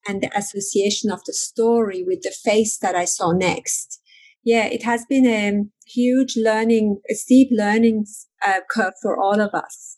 and 0.08 0.22
the 0.22 0.30
association 0.36 1.10
of 1.10 1.20
the 1.26 1.32
story 1.32 2.02
with 2.02 2.22
the 2.22 2.34
face 2.44 2.78
that 2.78 2.94
I 2.94 3.04
saw 3.04 3.32
next. 3.32 4.00
Yeah, 4.44 4.66
it 4.66 4.84
has 4.84 5.04
been 5.08 5.26
a 5.26 5.64
huge 5.86 6.36
learning, 6.36 7.00
a 7.10 7.14
steep 7.14 7.48
learning 7.50 8.06
uh, 8.46 8.60
curve 8.70 8.94
for 9.02 9.20
all 9.20 9.40
of 9.40 9.50
us. 9.54 9.96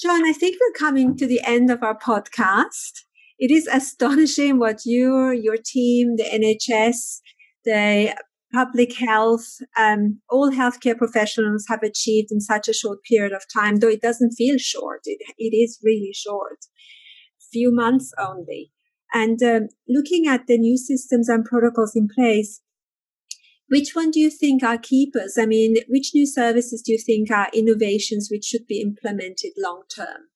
John, 0.00 0.26
I 0.26 0.32
think 0.32 0.56
we're 0.60 0.78
coming 0.78 1.16
to 1.16 1.26
the 1.26 1.40
end 1.44 1.70
of 1.70 1.82
our 1.82 1.98
podcast. 1.98 3.02
It 3.38 3.50
is 3.50 3.66
astonishing 3.66 4.58
what 4.58 4.84
you, 4.84 5.30
your 5.30 5.56
team, 5.56 6.16
the 6.16 6.24
NHS, 6.24 7.20
the 7.64 8.14
public 8.54 8.96
health, 8.96 9.58
um, 9.76 10.20
all 10.30 10.50
healthcare 10.52 10.96
professionals 10.96 11.66
have 11.68 11.82
achieved 11.82 12.28
in 12.30 12.40
such 12.40 12.68
a 12.68 12.72
short 12.72 13.00
period 13.02 13.32
of 13.32 13.42
time, 13.52 13.76
though 13.76 13.88
it 13.88 14.00
doesn't 14.00 14.32
feel 14.32 14.56
short. 14.58 15.00
It, 15.04 15.18
it 15.38 15.56
is 15.56 15.80
really 15.82 16.12
short. 16.14 16.58
Few 17.52 17.74
months 17.74 18.12
only. 18.18 18.70
And 19.14 19.40
um, 19.44 19.68
looking 19.88 20.26
at 20.26 20.48
the 20.48 20.58
new 20.58 20.76
systems 20.76 21.28
and 21.28 21.44
protocols 21.44 21.94
in 21.94 22.08
place, 22.08 22.60
which 23.68 23.94
one 23.94 24.10
do 24.10 24.18
you 24.18 24.28
think 24.28 24.62
are 24.62 24.76
keepers? 24.76 25.38
I 25.38 25.46
mean, 25.46 25.76
which 25.88 26.10
new 26.14 26.26
services 26.26 26.82
do 26.82 26.92
you 26.92 26.98
think 26.98 27.30
are 27.30 27.48
innovations 27.54 28.28
which 28.30 28.44
should 28.44 28.66
be 28.66 28.80
implemented 28.80 29.52
long 29.56 29.82
term? 29.94 30.28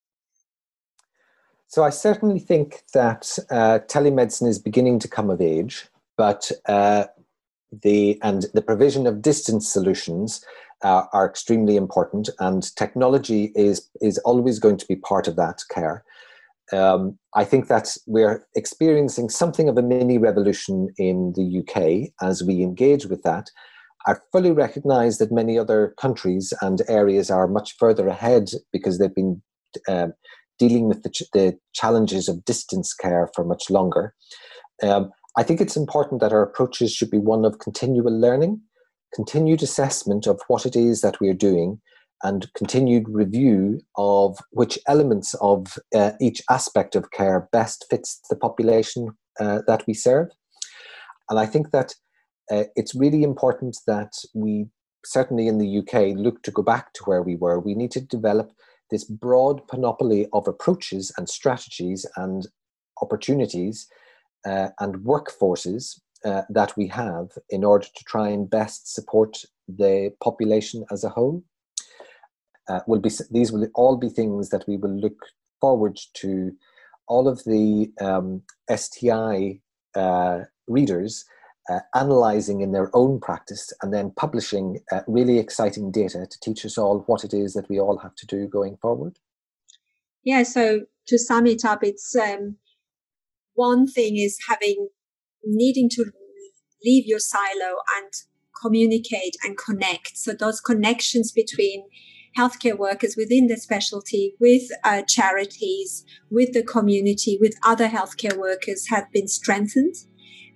So 1.67 1.85
I 1.85 1.91
certainly 1.91 2.39
think 2.39 2.85
that 2.95 3.39
uh, 3.51 3.81
telemedicine 3.89 4.49
is 4.49 4.59
beginning 4.59 5.01
to 5.01 5.09
come 5.09 5.29
of 5.29 5.43
age, 5.43 5.87
but 6.17 6.51
uh, 6.67 7.05
the 7.83 8.19
and 8.23 8.47
the 8.55 8.63
provision 8.63 9.07
of 9.07 9.21
distance 9.21 9.69
solutions 9.69 10.43
uh, 10.83 11.05
are 11.13 11.27
extremely 11.27 11.77
important, 11.77 12.31
and 12.39 12.75
technology 12.77 13.53
is 13.55 13.91
is 14.01 14.17
always 14.19 14.59
going 14.59 14.79
to 14.79 14.87
be 14.87 14.97
part 14.97 15.29
of 15.29 15.37
that 15.37 15.63
care 15.71 16.05
um, 16.73 17.19
I 17.35 17.45
think 17.45 17.69
that 17.69 17.97
we're 18.07 18.47
experiencing 18.55 19.31
something 19.31 19.69
of 19.69 19.79
a 19.79 19.83
mini 19.83 20.19
revolution 20.19 20.89
in 20.99 21.33
the 21.35 21.61
UK 21.61 22.13
as 22.27 22.43
we 22.43 22.63
engage 22.63 23.07
with 23.07 23.23
that. 23.23 23.51
I 24.07 24.15
fully 24.33 24.53
recognize 24.53 25.19
that 25.19 25.33
many 25.33 25.59
other 25.59 25.95
countries 26.01 26.53
and 26.63 26.83
areas 26.89 27.31
are 27.31 27.49
much 27.49 27.77
further 27.79 28.09
ahead 28.09 28.51
because 28.73 28.99
they've 28.99 29.15
been 29.15 29.43
uh, 29.87 30.09
dealing 30.59 30.89
with 30.89 31.03
the, 31.03 31.11
ch- 31.11 31.31
the, 31.33 31.59
challenges 31.75 32.29
of 32.29 32.45
distance 32.45 32.95
care 32.95 33.29
for 33.35 33.45
much 33.45 33.71
longer. 33.71 34.15
Um, 34.83 35.11
I 35.37 35.43
think 35.43 35.61
it's 35.61 35.77
important 35.77 36.21
that 36.21 36.33
our 36.33 36.43
approaches 36.43 36.93
should 36.93 37.11
be 37.11 37.19
one 37.19 37.45
of 37.45 37.59
continual 37.61 38.19
learning, 38.19 38.61
continued 39.15 39.63
assessment 39.63 40.27
of 40.27 40.41
what 40.49 40.67
it 40.67 40.75
is 40.75 41.01
that 41.03 41.21
we're 41.21 41.35
doing, 41.35 41.81
and 42.23 42.53
continued 42.55 43.09
review 43.09 43.81
of 43.97 44.39
which 44.51 44.79
elements 44.87 45.35
of 45.41 45.79
uh, 45.95 46.13
each 46.21 46.43
aspect 46.51 46.97
of 46.97 47.11
care 47.11 47.49
best 47.53 47.87
fits 47.91 48.21
the 48.29 48.37
population 48.37 49.11
uh, 49.41 49.61
that 49.67 49.85
we 49.87 49.95
serve. 49.95 50.29
And 51.31 51.39
I 51.39 51.47
think 51.47 51.71
that 51.71 51.95
uh, 52.51 52.65
it's 52.75 52.95
really 52.95 53.23
important 53.23 53.79
that 53.87 54.13
we, 54.35 54.67
certainly 55.05 55.47
in 55.47 55.59
the 55.59 55.79
UK, 55.79 56.17
look 56.17 56.43
to 56.43 56.51
go 56.51 56.63
back 56.63 56.93
to 56.95 57.05
where 57.05 57.23
we 57.23 57.37
were. 57.37 57.61
We 57.61 57.75
need 57.75 57.91
to 57.93 58.01
develop 58.01 58.51
this 58.91 59.05
broad 59.05 59.67
panoply 59.69 60.27
of 60.33 60.49
approaches 60.49 61.13
and 61.17 61.29
strategies 61.29 62.07
and 62.17 62.47
opportunities 63.03 63.87
uh, 64.47 64.69
and 64.81 64.97
workforces 65.05 66.01
uh, 66.25 66.43
that 66.49 66.77
we 66.77 66.89
have 66.89 67.29
in 67.51 67.65
order 67.65 67.87
to 67.87 68.05
try 68.05 68.29
and 68.29 68.51
best 68.51 68.93
support 68.93 69.37
the 69.69 70.13
population 70.23 70.85
as 70.91 71.05
a 71.05 71.11
whole 71.11 71.45
uh, 72.69 72.81
will 72.87 73.01
be 73.01 73.11
these 73.31 73.53
will 73.53 73.69
all 73.75 73.97
be 73.97 74.09
things 74.09 74.51
that 74.51 74.65
we 74.67 74.77
will 74.77 74.95
look 74.95 75.27
forward 75.61 75.99
to 76.15 76.53
all 77.07 77.27
of 77.29 77.43
the 77.45 77.91
um, 78.01 78.43
STI 78.75 79.61
uh, 79.95 80.41
readers 80.67 81.25
uh, 81.69 81.81
analyzing 81.95 82.61
in 82.61 82.73
their 82.73 82.91
own 82.95 83.21
practice 83.21 83.73
and 83.83 83.93
then 83.93 84.11
publishing 84.17 84.81
uh, 84.93 85.01
really 85.07 85.39
exciting 85.39 85.91
data 85.91 86.27
to 86.31 86.41
teach 86.41 86.65
us 86.65 86.79
all 86.79 87.01
what 87.07 87.25
it 87.25 87.35
is 87.35 87.55
that 87.55 87.69
we 87.69 87.79
all 87.79 87.99
have 87.99 88.15
to 88.15 88.27
do 88.27 88.47
going 88.47 88.77
forward. 88.81 89.19
Yeah, 90.25 90.43
so 90.43 90.83
to 91.07 91.19
sum 91.19 91.47
it 91.47 91.65
up, 91.65 91.83
it's 91.83 92.15
um, 92.17 92.57
one 93.55 93.87
thing 93.87 94.17
is 94.17 94.39
having 94.49 94.89
needing 95.45 95.89
to 95.91 96.05
leave 96.85 97.07
your 97.07 97.19
silo 97.19 97.77
and 97.97 98.13
communicate 98.61 99.37
and 99.43 99.57
connect. 99.57 100.17
So 100.17 100.33
those 100.33 100.61
connections 100.61 101.33
between 101.33 101.85
healthcare 102.37 102.77
workers 102.77 103.17
within 103.17 103.47
the 103.47 103.57
specialty, 103.57 104.35
with 104.41 104.63
uh, 104.85 105.03
charities, 105.03 106.05
with 106.31 106.53
the 106.53 106.63
community, 106.63 107.39
with 107.41 107.55
other 107.65 107.89
healthcare 107.89 108.37
workers 108.37 108.89
have 108.89 109.11
been 109.13 109.29
strengthened. 109.29 109.95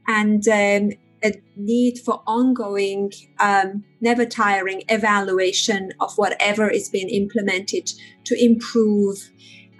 And 0.07 0.47
um, 0.49 0.91
a 1.25 1.33
need 1.57 1.99
for 1.99 2.23
ongoing, 2.27 3.13
um, 3.39 3.85
never 4.01 4.27
tiring 4.27 4.83
evaluation 4.89 5.93
of 6.01 6.13
whatever 6.17 6.69
is 6.69 6.89
being 6.89 7.09
implemented 7.09 7.93
to 8.25 8.45
improve 8.45 9.31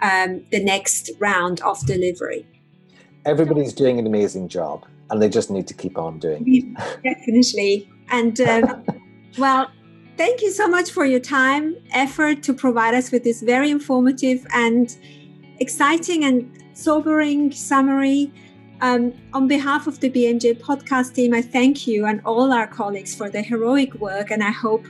um, 0.03 0.45
the 0.51 0.63
next 0.63 1.11
round 1.19 1.61
of 1.63 1.85
delivery. 1.87 2.47
Everybody's 3.25 3.73
doing 3.73 3.99
an 3.99 4.07
amazing 4.07 4.49
job 4.49 4.85
and 5.11 5.21
they 5.21 5.29
just 5.29 5.51
need 5.51 5.67
to 5.69 5.75
keep 5.75 5.99
on 5.99 6.19
doing 6.19 6.45
it. 6.47 7.03
Definitely. 7.03 7.89
And 8.11 8.41
um, 8.41 8.85
well, 9.39 9.71
Thank 10.17 10.43
you 10.43 10.51
so 10.51 10.69
much 10.69 10.91
for 10.91 11.05
your 11.05 11.21
time, 11.21 11.77
effort 11.93 12.43
to 12.45 12.53
provide 12.53 12.95
us 12.95 13.11
with 13.11 13.25
this 13.25 13.43
very 13.43 13.71
informative 13.71 14.47
and 14.53 14.95
exciting 15.59 16.25
and 16.25 16.51
sobering 16.75 17.51
summary. 17.53 18.33
Um, 18.81 19.15
on 19.33 19.47
behalf 19.49 19.87
of 19.87 20.01
the 20.01 20.11
BMJ 20.11 20.61
podcast 20.61 21.15
team, 21.15 21.33
I 21.33 21.41
thank 21.41 21.87
you 21.87 22.05
and 22.05 22.21
all 22.25 22.53
our 22.53 22.67
colleagues 22.67 23.15
for 23.15 23.31
their 23.31 23.43
heroic 23.43 23.95
work, 23.95 24.31
and 24.31 24.43
I 24.43 24.51
hope 24.51 24.85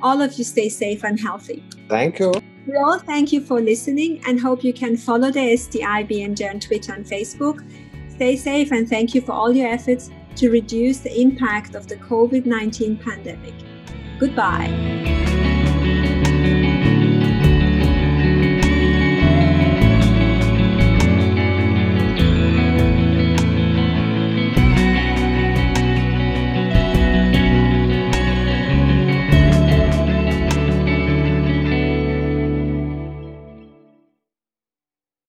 all 0.00 0.20
of 0.20 0.34
you 0.38 0.44
stay 0.44 0.68
safe 0.68 1.04
and 1.04 1.18
healthy. 1.18 1.64
Thank 1.88 2.18
you. 2.18 2.32
We 2.66 2.76
all 2.76 2.98
thank 2.98 3.32
you 3.32 3.40
for 3.40 3.60
listening 3.60 4.22
and 4.26 4.38
hope 4.38 4.62
you 4.62 4.72
can 4.72 4.96
follow 4.96 5.30
the 5.30 5.56
STI 5.56 6.04
BMJ 6.04 6.48
on 6.50 6.60
Twitter 6.60 6.92
and 6.92 7.04
Facebook. 7.04 7.58
Stay 8.12 8.36
safe 8.36 8.70
and 8.70 8.88
thank 8.88 9.14
you 9.14 9.20
for 9.20 9.32
all 9.32 9.52
your 9.52 9.68
efforts. 9.68 10.10
to 10.36 10.50
reduce 10.50 10.98
the 10.98 11.20
impact 11.20 11.74
of 11.74 11.86
the 11.88 11.96
COVID 11.96 12.46
19 12.46 12.96
pandemic. 12.96 13.54
Goodbye. 14.22 15.31